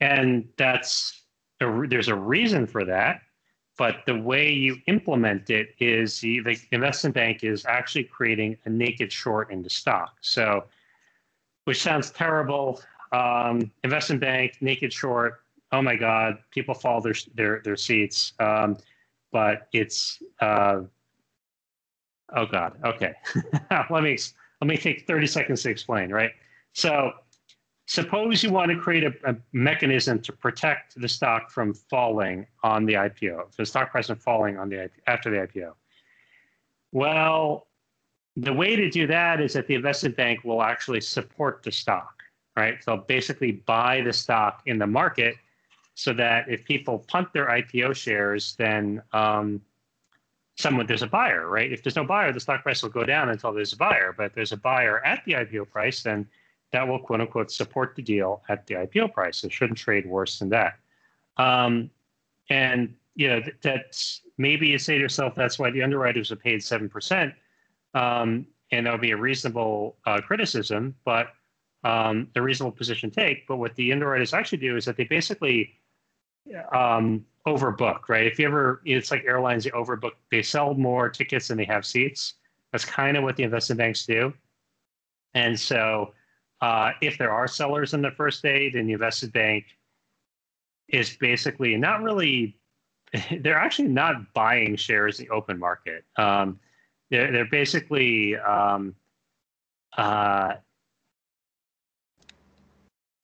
[0.00, 1.21] And that's
[1.88, 3.22] there's a reason for that,
[3.78, 8.70] but the way you implement it is the, the investment bank is actually creating a
[8.70, 10.14] naked short in the stock.
[10.20, 10.64] So,
[11.64, 12.80] which sounds terrible.
[13.12, 15.42] Um, investment bank, naked short.
[15.70, 18.32] Oh my God, people fall their their their seats.
[18.38, 18.76] Um,
[19.32, 20.82] but it's uh,
[22.34, 22.78] oh God.
[22.84, 23.14] Okay,
[23.90, 24.18] let me
[24.60, 26.10] let me take 30 seconds to explain.
[26.10, 26.32] Right.
[26.72, 27.12] So
[27.86, 32.86] Suppose you want to create a, a, mechanism to protect the stock from falling on
[32.86, 35.72] the IPO, the stock price from falling on the after the IPO.
[36.92, 37.66] Well,
[38.36, 42.22] the way to do that is that the investment bank will actually support the stock,
[42.56, 42.82] right?
[42.82, 45.34] So basically buy the stock in the market
[45.94, 49.60] so that if people punt their IPO shares, then um,
[50.56, 51.72] someone there's a buyer, right?
[51.72, 54.14] If there's no buyer, the stock price will go down until there's a buyer.
[54.16, 56.26] But if there's a buyer at the IPO price, then
[56.72, 59.44] that will quote unquote support the deal at the IPO price.
[59.44, 60.78] It shouldn't trade worse than that.
[61.36, 61.90] Um,
[62.50, 66.36] and you know th- that's maybe you say to yourself that's why the underwriters are
[66.36, 67.34] paid seven percent,
[67.94, 71.28] um, and that would be a reasonable uh, criticism, but
[71.84, 73.46] um, a reasonable position take.
[73.46, 75.74] But what the underwriters actually do is that they basically
[76.72, 78.26] um, overbook, right?
[78.26, 81.84] If you ever, it's like airlines, they overbook, they sell more tickets than they have
[81.84, 82.34] seats.
[82.70, 84.32] That's kind of what the investment banks do.
[85.34, 86.12] And so,
[86.62, 89.64] uh, if there are sellers in the first day, then the investment bank
[90.88, 92.56] is basically not really,
[93.40, 96.04] they're actually not buying shares in the open market.
[96.16, 96.60] Um,
[97.10, 98.94] they're, they're basically um,
[99.98, 100.54] uh,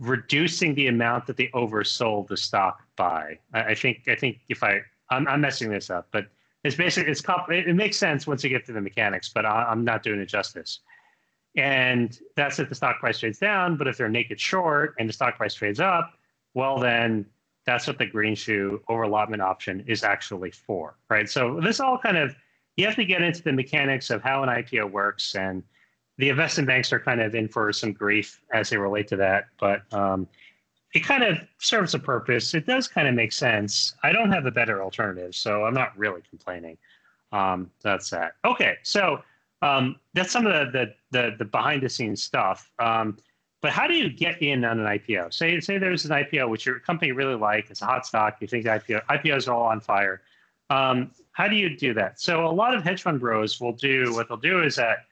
[0.00, 3.38] reducing the amount that they oversold the stock by.
[3.54, 4.80] I, I think I think if I
[5.10, 6.26] I'm, I'm, messing this up, but
[6.64, 9.84] it's basically it's it, makes sense once you get to the mechanics, but I, am
[9.84, 10.80] not doing it justice.
[11.56, 13.76] And that's if the stock price trades down.
[13.76, 16.12] But if they're naked short and the stock price trades up,
[16.54, 17.26] well then
[17.66, 21.28] that's what the green shoe overallotment option is actually for, right?
[21.28, 22.34] So this all kind of
[22.76, 25.64] you have to get into the mechanics of how an IPO works and
[26.16, 29.46] the investment banks are kind of in for some grief as they relate to that,
[29.58, 30.28] but um,
[30.94, 32.54] it kind of serves a purpose.
[32.54, 33.94] It does kind of make sense.
[34.02, 36.78] I don't have a better alternative, so I'm not really complaining.
[37.32, 38.32] Um, that's that.
[38.44, 39.22] Okay, so
[39.62, 42.70] um, that's some of the, the the, the behind the scenes stuff.
[42.78, 43.16] Um,
[43.60, 45.34] but how do you get in on an IPO?
[45.34, 47.70] Say say there's an IPO which your company really like.
[47.70, 48.36] It's a hot stock.
[48.40, 50.22] You think IPO IPOs are all on fire.
[50.70, 52.20] Um, how do you do that?
[52.20, 55.06] So a lot of hedge fund bros will do what they'll do is that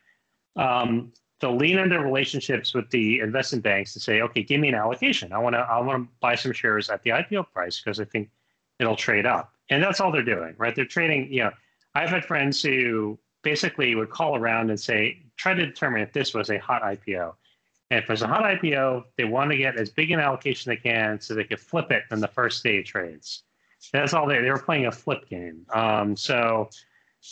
[0.57, 4.69] um, they'll lean on their relationships with the investment banks to say, okay, give me
[4.69, 5.33] an allocation.
[5.33, 8.05] I want to I want to buy some shares at the IPO price because I
[8.05, 8.31] think
[8.79, 9.53] it'll trade up.
[9.71, 10.75] And that's all they're doing, right?
[10.75, 11.33] They're trading.
[11.33, 11.51] You know,
[11.95, 16.35] I've had friends who basically would call around and say, try to determine if this
[16.35, 17.33] was a hot IPO.
[17.93, 20.77] And if it's a hot IPO, they want to get as big an allocation they
[20.77, 23.45] can so they could flip it in the first day trades.
[23.93, 25.65] That's all they they were playing a flip game.
[25.73, 26.71] Um, so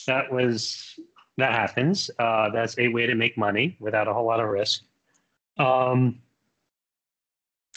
[0.06, 0.96] that was
[1.36, 2.12] that happens.
[2.16, 4.84] Uh, that's a way to make money without a whole lot of risk.
[5.58, 6.20] Um,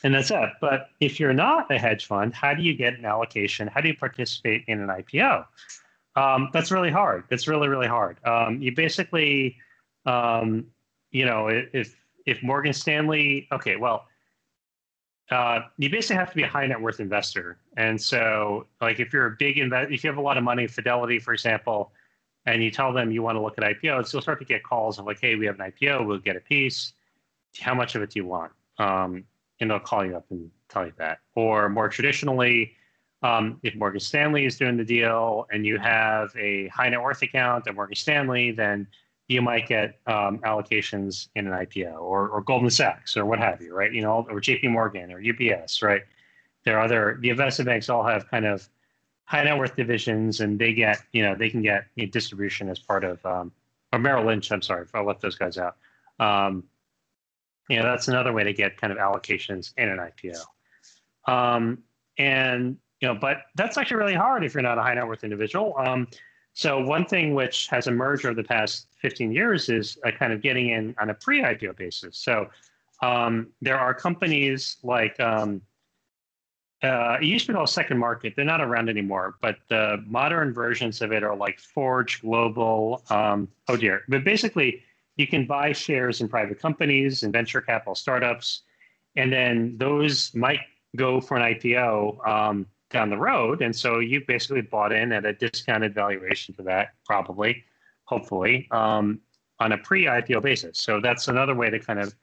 [0.03, 0.49] and that's it.
[0.61, 3.67] But if you're not a hedge fund, how do you get an allocation?
[3.67, 5.45] How do you participate in an IPO?
[6.17, 7.25] Um, that's really hard.
[7.29, 8.17] That's really, really hard.
[8.25, 9.55] Um, you basically,
[10.05, 10.65] um,
[11.11, 11.95] you know, if
[12.25, 14.07] if Morgan Stanley, okay, well,
[15.29, 17.59] uh, you basically have to be a high net worth investor.
[17.77, 20.65] And so, like, if you're a big invest, if you have a lot of money,
[20.65, 21.91] Fidelity, for example,
[22.47, 24.97] and you tell them you want to look at IPOs, you'll start to get calls
[24.97, 26.93] of like, hey, we have an IPO, we'll get a piece.
[27.59, 28.51] How much of it do you want?
[28.79, 29.25] Um,
[29.59, 31.19] and they'll call you up and tell you that.
[31.35, 32.73] Or more traditionally,
[33.23, 37.21] um, if Morgan Stanley is doing the deal and you have a high net worth
[37.21, 38.87] account at Morgan Stanley, then
[39.27, 43.61] you might get um, allocations in an IPO or, or Goldman Sachs or what have
[43.61, 43.91] you, right?
[43.91, 46.03] You know, or JP Morgan or UBS, right?
[46.63, 48.69] There are other, the investment banks all have kind of
[49.27, 52.69] high net worth divisions, and they get you know they can get you know, distribution
[52.69, 53.51] as part of um,
[53.93, 54.51] or Merrill Lynch.
[54.51, 55.75] I'm sorry if I left those guys out.
[56.19, 56.63] Um,
[57.69, 60.39] you know that's another way to get kind of allocations in an IPO.
[61.31, 61.79] Um,
[62.17, 65.23] and you know, but that's actually really hard if you're not a high net worth
[65.23, 65.75] individual.
[65.77, 66.07] Um,
[66.53, 70.41] so one thing which has emerged over the past 15 years is a kind of
[70.41, 72.17] getting in on a pre-IPO basis.
[72.17, 72.49] So
[73.03, 75.61] um, there are companies like um,
[76.83, 78.33] uh, it used to be called Second Market.
[78.35, 83.03] They're not around anymore, but the modern versions of it are like Forge Global.
[83.09, 84.03] Um, oh dear.
[84.07, 84.83] But basically,
[85.15, 88.61] you can buy shares in private companies and venture capital startups,
[89.15, 90.59] and then those might
[90.95, 93.61] go for an IPO um, down the road.
[93.61, 97.63] And so you basically bought in at a discounted valuation for that, probably,
[98.05, 99.19] hopefully, um,
[99.59, 100.79] on a pre IPO basis.
[100.79, 102.13] So that's another way to kind of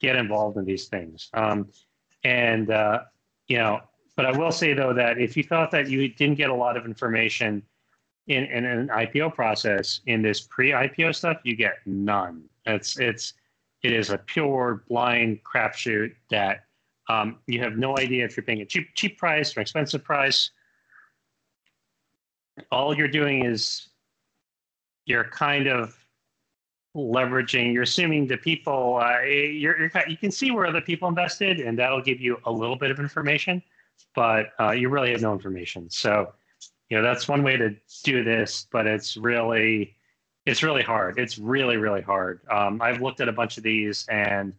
[0.00, 1.30] get involved in these things.
[1.34, 1.68] Um,
[2.24, 3.00] and, uh,
[3.48, 3.80] you know,
[4.16, 6.76] but I will say though that if you thought that you didn't get a lot
[6.76, 7.62] of information
[8.26, 12.44] in, in an IPO process in this pre-IPO stuff, you get none.
[12.66, 13.34] It's it's
[13.82, 16.66] it is a pure blind crapshoot that
[17.10, 20.50] um, you have no idea if you're paying a cheap cheap price or expensive price.
[22.70, 23.88] All you're doing is
[25.06, 25.96] you're kind of
[26.96, 27.72] leveraging.
[27.72, 31.78] You're assuming the people uh, you're, you're you can see where other people invested, and
[31.78, 33.62] that'll give you a little bit of information
[34.14, 35.88] but uh, you really have no information.
[35.90, 36.32] So,
[36.88, 39.96] you know, that's one way to do this, but it's really,
[40.46, 41.18] it's really hard.
[41.18, 42.40] It's really, really hard.
[42.50, 44.54] Um, I've looked at a bunch of these and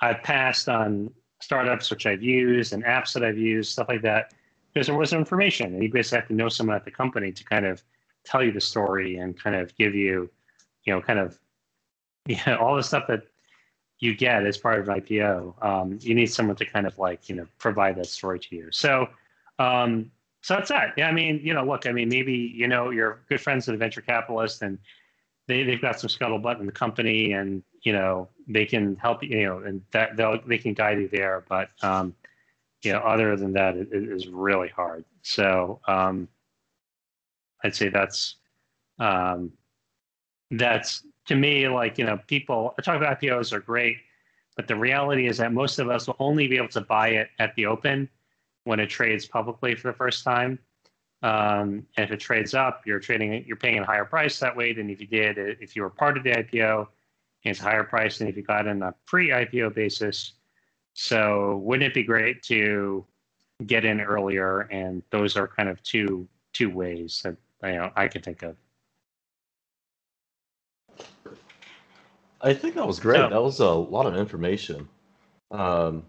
[0.00, 1.10] I've passed on
[1.40, 4.32] startups which I've used and apps that I've used, stuff like that,
[4.72, 5.74] because there wasn't information.
[5.74, 7.82] And you basically have to know someone at the company to kind of
[8.24, 10.30] tell you the story and kind of give you,
[10.84, 11.38] you know, kind of,
[12.26, 13.22] yeah, all the stuff that
[14.00, 15.64] you get as part of an IPO.
[15.64, 18.68] Um, you need someone to kind of like you know provide that story to you.
[18.72, 19.08] So
[19.58, 20.10] um,
[20.42, 20.94] so that's that.
[20.96, 23.74] Yeah, I mean you know look, I mean maybe you know you're good friends with
[23.74, 24.78] a venture capitalist and
[25.46, 29.28] they they've got some scuttlebutt in the company and you know they can help you
[29.30, 31.44] you know and that they'll they can guide you there.
[31.48, 32.14] But um,
[32.82, 35.04] you know, other than that, it, it is really hard.
[35.22, 36.28] So um,
[37.62, 38.36] I'd say that's
[38.98, 39.52] um,
[40.50, 43.98] that's to me like you know people I talk about IPOs are great,
[44.56, 47.28] but the reality is that most of us will only be able to buy it
[47.38, 48.08] at the open
[48.64, 50.58] when it trades publicly for the first time.
[51.22, 54.72] Um, and if it trades up, you're trading you're paying a higher price that way
[54.72, 56.88] than if you did if you were part of the IPO.
[57.44, 60.34] It's higher price than if you got in a pre-IPO basis.
[60.94, 63.06] So wouldn't it be great to
[63.66, 64.60] get in earlier?
[64.70, 68.56] And those are kind of two two ways that you know I can think of.
[72.42, 73.18] I think that was great.
[73.18, 74.88] So, that was a lot of information.
[75.50, 76.04] Um,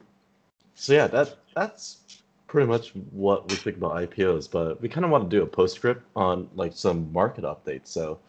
[0.76, 2.00] so yeah, that that's
[2.48, 4.50] pretty much what we think about IPOs.
[4.50, 7.88] But we kind of want to do a postscript on like some market updates.
[7.88, 8.20] So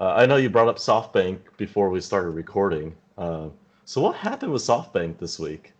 [0.00, 2.94] uh, I know you brought up SoftBank before we started recording.
[3.16, 3.48] Uh,
[3.84, 5.72] so what happened with SoftBank this week?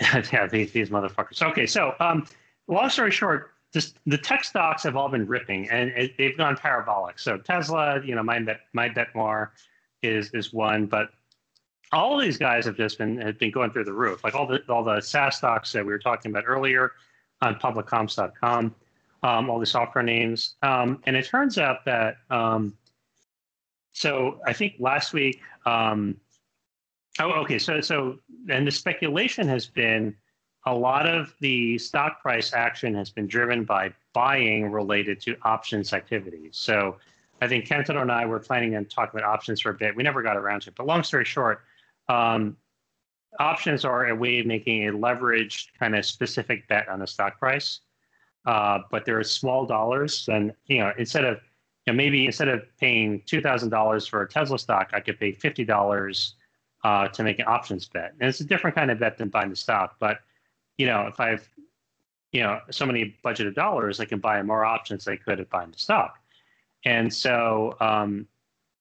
[0.32, 1.42] yeah, these, these motherfuckers.
[1.42, 2.26] Okay, so um,
[2.68, 6.56] long story short, just the tech stocks have all been ripping and it, they've gone
[6.56, 7.18] parabolic.
[7.18, 9.52] So Tesla, you know, my bet, my bet more
[10.02, 11.10] is is one, but
[11.92, 14.24] all these guys have just been have been going through the roof.
[14.24, 16.92] Like all the all the SaaS stocks that we were talking about earlier
[17.42, 18.74] on publiccomps.com,
[19.22, 22.74] um, all the software names, um, and it turns out that um,
[23.92, 25.40] so I think last week.
[25.66, 26.16] Um,
[27.18, 27.58] oh, okay.
[27.58, 28.18] So so
[28.48, 30.14] and the speculation has been
[30.66, 35.92] a lot of the stock price action has been driven by buying related to options
[35.92, 36.50] activities.
[36.52, 36.96] So
[37.40, 39.96] I think Kenton and I were planning on talking about options for a bit.
[39.96, 40.74] We never got around to it.
[40.76, 41.62] But long story short,
[42.08, 42.56] um,
[43.38, 47.38] options are a way of making a leveraged kind of specific bet on the stock
[47.38, 47.80] price.
[48.46, 51.38] Uh, but there are small dollars, and you know, instead of
[51.86, 55.18] you know, maybe instead of paying two thousand dollars for a Tesla stock, I could
[55.18, 56.34] pay fifty dollars
[56.84, 58.14] uh, to make an options bet.
[58.18, 59.96] And it's a different kind of bet than buying the stock.
[59.98, 60.20] But
[60.78, 61.46] you know, if I've
[62.32, 65.50] you know so many budgeted dollars, I can buy more options than I could if
[65.50, 66.18] buying the stock.
[66.84, 68.26] And so, um,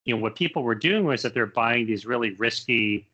[0.05, 3.07] you know, what people were doing was that they're buying these really risky.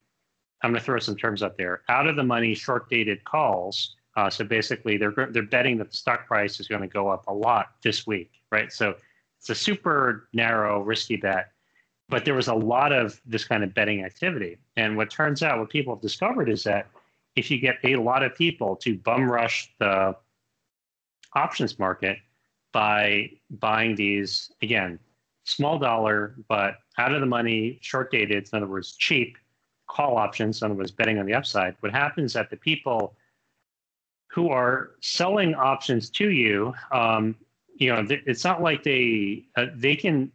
[0.61, 1.81] I'm going to throw some terms up there.
[1.89, 3.95] Out of the money, short dated calls.
[4.15, 7.25] Uh, so basically, they're they're betting that the stock price is going to go up
[7.27, 8.71] a lot this week, right?
[8.71, 8.95] So
[9.39, 11.51] it's a super narrow, risky bet.
[12.07, 14.57] But there was a lot of this kind of betting activity.
[14.77, 16.87] And what turns out, what people have discovered is that
[17.35, 20.15] if you get a lot of people to bum rush the
[21.33, 22.19] options market,
[22.75, 24.99] by buying these again
[25.45, 29.37] small dollar but out of the money short dated in other words cheap
[29.87, 33.15] call options in other words betting on the upside what happens is that the people
[34.35, 37.35] who are selling options to you um,
[37.75, 40.31] you know it's not like they uh, they can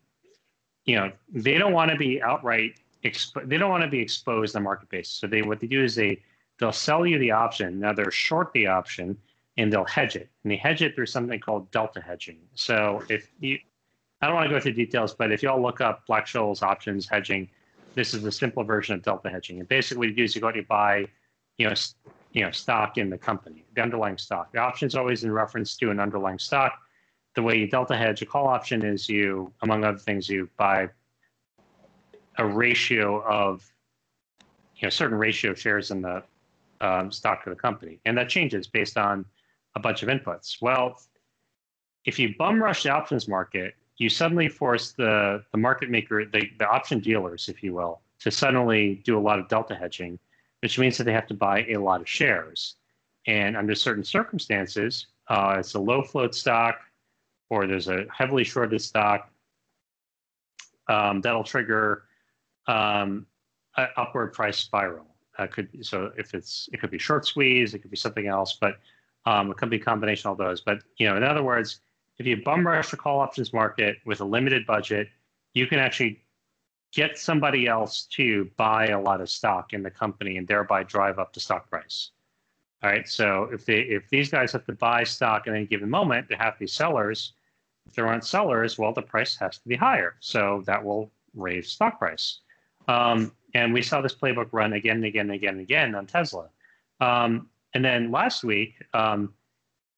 [0.85, 2.73] you know they don't want to be outright
[3.05, 5.85] expo- they don't want to be exposed on market basis so they what they do
[5.85, 6.21] is they
[6.59, 9.17] they'll sell you the option now they're short the option
[9.61, 10.29] and they'll hedge it.
[10.43, 12.39] And they hedge it through something called delta hedging.
[12.55, 13.59] So if you,
[14.23, 17.09] I don't want to go through details, but if y'all look up Black Scholes options
[17.09, 17.49] hedging,
[17.95, 19.59] this is the simple version of delta hedging.
[19.59, 21.07] And basically, what you do is you go out and you buy,
[21.59, 21.75] you know,
[22.33, 24.53] you know, stock in the company, the underlying stock.
[24.53, 26.79] The option is always in reference to an underlying stock.
[27.35, 30.89] The way you delta hedge a call option is you, among other things, you buy
[32.39, 33.65] a ratio of,
[34.77, 36.23] you know, certain ratio of shares in the
[36.81, 39.25] um, stock of the company, and that changes based on
[39.77, 40.57] a bunch of inputs.
[40.61, 41.01] Well,
[42.05, 46.49] if you bum rush the options market, you suddenly force the, the market maker, the,
[46.59, 50.19] the option dealers, if you will, to suddenly do a lot of delta hedging,
[50.61, 52.77] which means that they have to buy a lot of shares.
[53.27, 56.81] And under certain circumstances, uh, it's a low float stock
[57.51, 59.31] or there's a heavily shorted stock,
[60.89, 62.05] um, that'll trigger
[62.67, 63.27] um,
[63.77, 65.07] an upward price spiral.
[65.39, 68.59] Uh, could so if it's it could be short squeeze, it could be something else,
[68.61, 68.79] but
[69.27, 70.61] um, it could be a combination of those.
[70.61, 71.81] But you know, in other words,
[72.19, 75.09] if you bum rush the call options market with a limited budget,
[75.55, 76.21] you can actually
[76.93, 81.19] get somebody else to buy a lot of stock in the company and thereby drive
[81.19, 82.11] up the stock price.
[82.83, 83.09] All right.
[83.09, 86.37] So if they if these guys have to buy stock in any given moment, they
[86.37, 87.35] have to be sellers.
[87.87, 90.17] If there aren't sellers, well, the price has to be higher.
[90.21, 92.41] So that will raise stock price.
[92.89, 96.07] Um, and we saw this playbook run again and again and again and again on
[96.07, 96.49] Tesla.
[97.01, 99.33] Um, and then last week, um,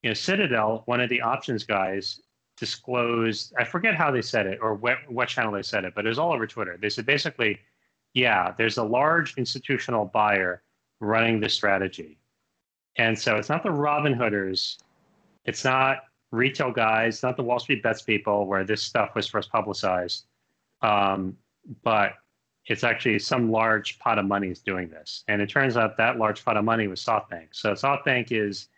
[0.01, 2.21] you know, Citadel, one of the options guys,
[2.65, 3.53] disclosed.
[3.61, 6.09] I forget how they said it or what, what channel they said it, but it
[6.09, 6.77] was all over Twitter.
[6.81, 7.59] They said basically,
[8.13, 10.63] yeah, there's a large institutional buyer
[11.01, 12.19] running the strategy,
[12.95, 14.77] and so it's not the Robin Hooders,
[15.43, 15.95] it's not
[16.31, 20.25] retail guys, not the Wall Street bets people where this stuff was first publicized,
[20.81, 21.35] um,
[21.83, 22.13] but
[22.65, 25.25] it's actually some large pot of money is doing this.
[25.27, 27.49] And it turns out that large pot of money was SoftBank.
[27.51, 28.69] So SoftBank is,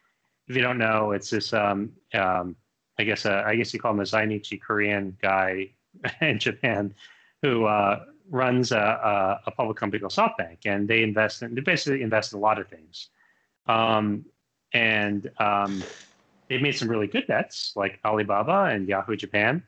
[0.48, 2.56] if you don't know, it's this, um, um,
[2.98, 5.70] I guess, uh, I guess you call him a Zainichi Korean guy
[6.22, 6.94] in Japan
[7.42, 10.60] who uh, runs a, a, public company called SoftBank.
[10.66, 13.10] And they invest in, they basically invest in a lot of things.
[13.68, 14.26] Um,
[14.74, 15.84] and um,
[16.48, 19.64] they've made some really good bets like Alibaba and Yahoo Japan.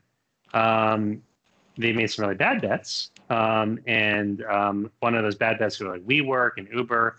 [0.54, 1.22] Um,
[1.76, 3.10] they made some really bad bets.
[3.30, 7.16] Um, and um, one of those bad bets were like WeWork and Uber.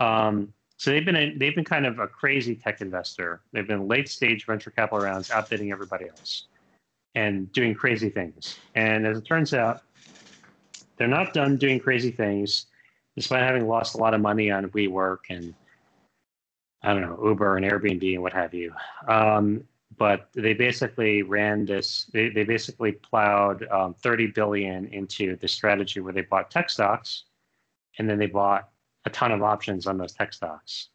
[0.00, 0.52] Um,
[0.82, 3.40] so they've been a, they've been kind of a crazy tech investor.
[3.52, 6.48] They've been late stage venture capital rounds, outbidding everybody else,
[7.14, 8.58] and doing crazy things.
[8.74, 9.82] And as it turns out,
[10.96, 12.66] they're not done doing crazy things,
[13.14, 15.54] despite having lost a lot of money on WeWork and
[16.82, 18.72] I don't know Uber and Airbnb and what have you.
[19.06, 19.62] Um,
[19.98, 26.00] but they basically ran this they, they basically plowed um, 30 billion into the strategy
[26.00, 27.22] where they bought tech stocks
[27.98, 28.71] and then they bought
[29.04, 30.88] a ton of options on those tech stocks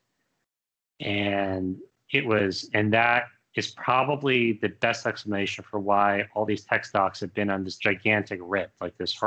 [0.99, 1.77] and
[2.11, 7.19] it was and that is probably the best explanation for why all these tech stocks
[7.19, 9.19] have been on this gigantic rip like this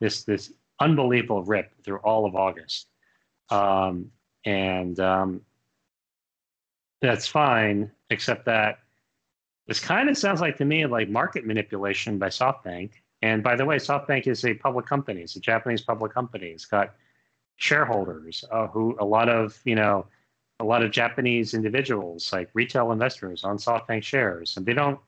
[0.00, 2.86] this this unbelievable rip through all of august
[3.50, 4.10] um,
[4.44, 5.40] and um,
[7.00, 8.78] that's fine except that
[9.70, 12.90] this kind of sounds like to me like market manipulation by SoftBank.
[13.22, 15.20] And by the way, SoftBank is a public company.
[15.20, 16.48] It's a Japanese public company.
[16.48, 16.94] It's got
[17.60, 20.06] shareholders uh, who a lot of you know
[20.58, 24.98] a lot of Japanese individuals like retail investors on SoftBank shares, and they don't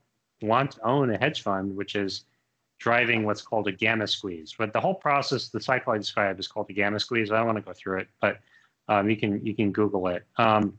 [0.40, 2.24] want to own a hedge fund, which is
[2.78, 4.55] driving what's called a gamma squeeze.
[4.59, 7.30] But the whole process, the cycle I described, is called a gamma squeeze.
[7.30, 8.38] I don't want to go through it, but
[8.88, 10.24] um, you can you can Google it.
[10.36, 10.78] Um,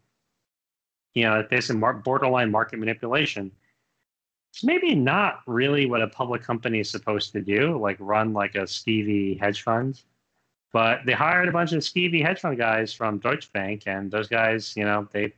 [1.14, 3.52] you know, there's some borderline market manipulation
[4.54, 8.54] it's maybe not really what a public company is supposed to do, like run like
[8.54, 10.00] a skeevy hedge fund.
[10.74, 14.28] But they hired a bunch of skeevy hedge fund guys from Deutsche Bank, and those
[14.28, 15.34] guys, you know, they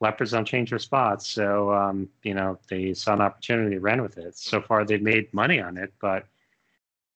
[0.00, 1.26] leopards don't change their spots.
[1.26, 4.36] So, um, you know, they saw an opportunity, ran with it.
[4.36, 6.26] So far, they've made money on it, but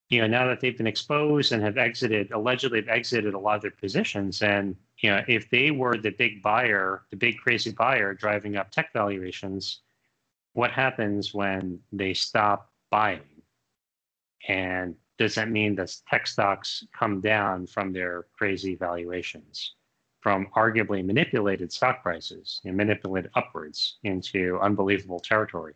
[0.09, 3.57] you know, now that they've been exposed and have exited, allegedly have exited a lot
[3.57, 7.71] of their positions, and you know, if they were the big buyer, the big crazy
[7.71, 9.81] buyer driving up tech valuations
[10.53, 13.21] what happens when they stop buying?
[14.49, 19.75] And does that mean that tech stocks come down from their crazy valuations,
[20.21, 25.75] from arguably manipulated stock prices and manipulated upwards into unbelievable territory?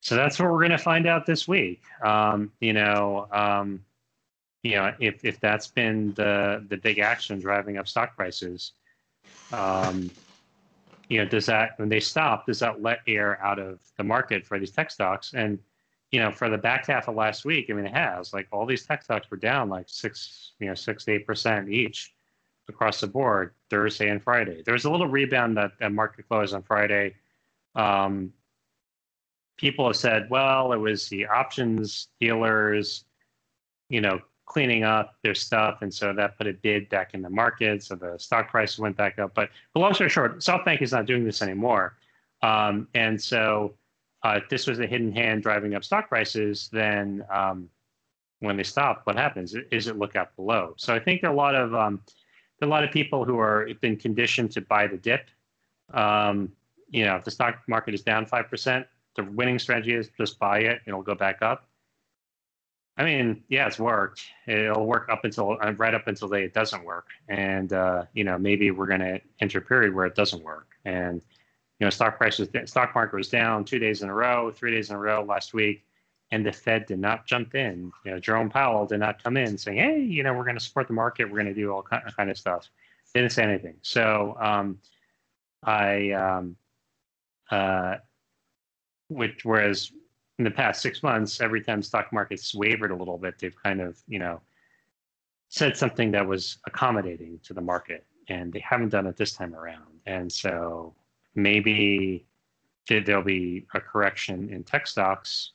[0.00, 1.82] So that's what we're going to find out this week.
[2.02, 3.84] Um, you know, um,
[4.62, 8.72] you know, if if that's been the the big action driving up stock prices,
[9.52, 10.10] um,
[11.10, 14.46] you know, does that when they stop, does that let air out of the market
[14.46, 15.34] for these tech stocks?
[15.34, 15.58] And
[16.10, 18.66] you know, for the back half of last week, I mean, it has like all
[18.66, 22.12] these tech stocks were down like six, you know, six to eight percent each
[22.68, 24.62] across the board Thursday and Friday.
[24.64, 27.14] There was a little rebound that, at market closed on Friday.
[27.74, 28.32] Um,
[29.56, 33.04] people have said, well, it was the options dealers,
[33.88, 37.30] you know, cleaning up their stuff, and so that put a bid back in the
[37.30, 39.32] market, so the stock price went back up.
[39.32, 41.96] But, but long story short, SoftBank is not doing this anymore,
[42.42, 43.74] um, and so
[44.22, 47.68] uh, if this was a hidden hand driving up stock prices, then um,
[48.40, 49.54] when they stop, what happens?
[49.70, 50.74] Is it look out below?
[50.76, 52.02] So I think a lot of um,
[52.62, 55.28] a lot of people who are been conditioned to buy the dip.
[55.92, 56.52] Um,
[56.88, 60.38] you know, if the stock market is down five percent, the winning strategy is just
[60.38, 61.66] buy it; it'll go back up.
[62.96, 64.22] I mean, yeah, it's worked.
[64.46, 68.04] It'll work up until uh, right up until the day it doesn't work, and uh,
[68.12, 70.68] you know maybe we're going to enter a period where it doesn't work.
[70.84, 71.22] And
[71.80, 74.90] you know, stock prices, stock market was down two days in a row, three days
[74.90, 75.86] in a row last week,
[76.30, 77.90] and the Fed did not jump in.
[78.04, 80.64] You know, Jerome Powell did not come in saying, "Hey, you know, we're going to
[80.64, 81.24] support the market.
[81.24, 82.68] We're going to do all kind of stuff."
[83.14, 83.76] Didn't say anything.
[83.82, 84.78] So um,
[85.64, 86.56] I, um,
[87.50, 87.96] uh,
[89.08, 89.90] which whereas
[90.38, 93.80] in the past six months, every time stock markets wavered a little bit, they've kind
[93.80, 94.40] of, you know,
[95.48, 99.54] said something that was accommodating to the market, and they haven't done it this time
[99.54, 99.98] around.
[100.06, 100.94] And so
[101.34, 102.26] maybe
[102.88, 105.52] there'll be a correction in tech stocks.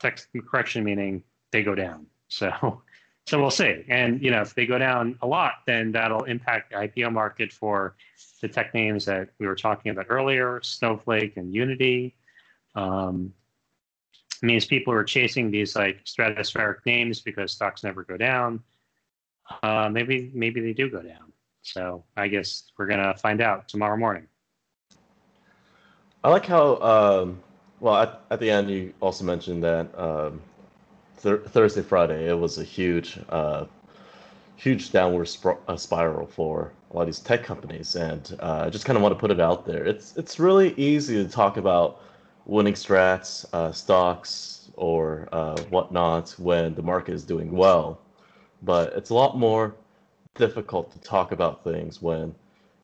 [0.00, 2.06] Tech correction meaning they go down.
[2.28, 2.82] So,
[3.26, 3.84] so we'll see.
[3.88, 7.52] And you know, if they go down a lot, then that'll impact the IPO market
[7.52, 7.96] for
[8.40, 12.16] the tech names that we were talking about earlier, Snowflake and Unity.
[12.74, 13.32] Um,
[14.42, 18.60] means people are chasing these like stratospheric names because stocks never go down.
[19.62, 21.32] Uh, maybe maybe they do go down.
[21.62, 24.26] So I guess we're gonna find out tomorrow morning.
[26.24, 27.40] I like how um,
[27.80, 30.40] well at, at the end you also mentioned that um,
[31.22, 33.66] th- Thursday, Friday, it was a huge, uh,
[34.56, 38.70] huge downward sp- uh, spiral for a lot of these tech companies, and uh, I
[38.70, 39.84] just kind of want to put it out there.
[39.84, 42.00] It's it's really easy to talk about
[42.46, 47.98] winning strats, uh, stocks, or uh, whatnot when the market is doing well,
[48.62, 49.74] but it's a lot more
[50.34, 52.34] difficult to talk about things when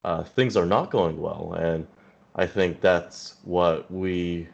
[0.05, 1.87] uh, things are not going well, and
[2.39, 4.47] I think that's what we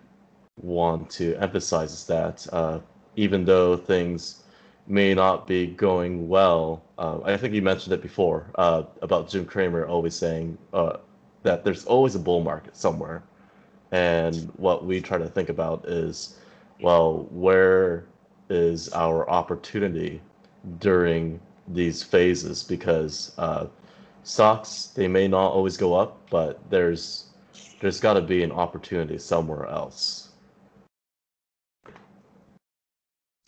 [0.57, 2.81] want to emphasize is that uh,
[3.17, 4.43] even though things
[4.87, 9.45] may not be going well, uh, I think you mentioned it before uh, about Jim
[9.45, 10.97] Cramer always saying uh,
[11.43, 13.23] that there's always a bull market somewhere.
[13.93, 16.39] And what we try to think about is,
[16.81, 18.07] well, where
[18.49, 20.23] is our opportunity
[20.79, 22.63] during these phases?
[22.63, 23.67] Because uh,
[24.23, 27.24] stocks, they may not always go up, but there's
[27.85, 30.31] there's got to be an opportunity somewhere else.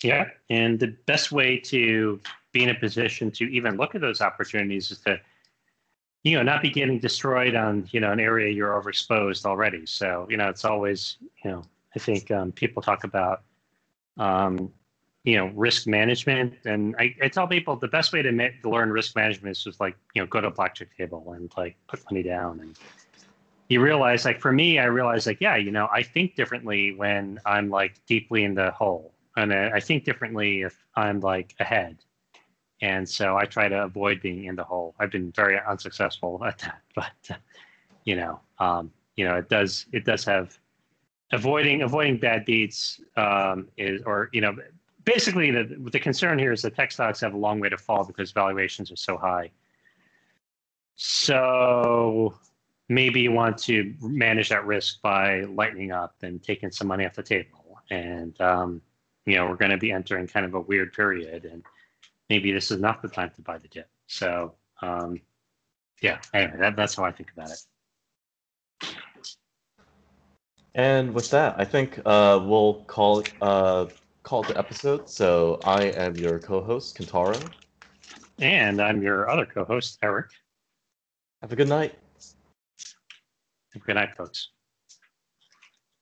[0.03, 2.20] Yeah, and the best way to
[2.53, 5.18] be in a position to even look at those opportunities is to,
[6.22, 9.87] you know, not be getting destroyed on you know an area you're overexposed already.
[9.87, 11.62] So you know, it's always you know,
[11.95, 13.41] I think um, people talk about,
[14.18, 14.70] um,
[15.24, 18.68] you know, risk management, and I, I tell people the best way to, ma- to
[18.68, 21.78] learn risk management is just like you know go to a blackjack table and like
[21.89, 22.78] put money down and
[23.69, 27.39] you realize like for me i realize like yeah you know i think differently when
[27.45, 31.99] i'm like deeply in the hole and I think differently if I'm like ahead.
[32.83, 34.95] And so I try to avoid being in the hole.
[34.99, 37.39] I've been very unsuccessful at that, but
[38.05, 40.59] you know, um, you know, it does it does have
[41.33, 44.55] avoiding avoiding bad beats um, is or you know
[45.05, 48.05] basically the the concern here is that tech stocks have a long way to fall
[48.05, 49.51] because valuations are so high.
[50.97, 52.35] So
[52.89, 57.14] maybe you want to manage that risk by lightening up and taking some money off
[57.14, 58.82] the table and um,
[59.26, 61.62] you know, we're going to be entering kind of a weird period, and
[62.30, 63.89] maybe this is not the time to buy the dip.
[64.07, 65.20] So, um,
[66.01, 68.95] yeah, anyway, that, that's how I think about it.
[70.74, 73.87] And with that, I think uh, we'll call uh,
[74.22, 75.09] call the episode.
[75.09, 77.51] So I am your co-host, Kentaro.
[78.39, 80.26] And I'm your other co-host, Eric.
[81.41, 81.95] Have a good night.
[83.95, 84.55] Night, folks.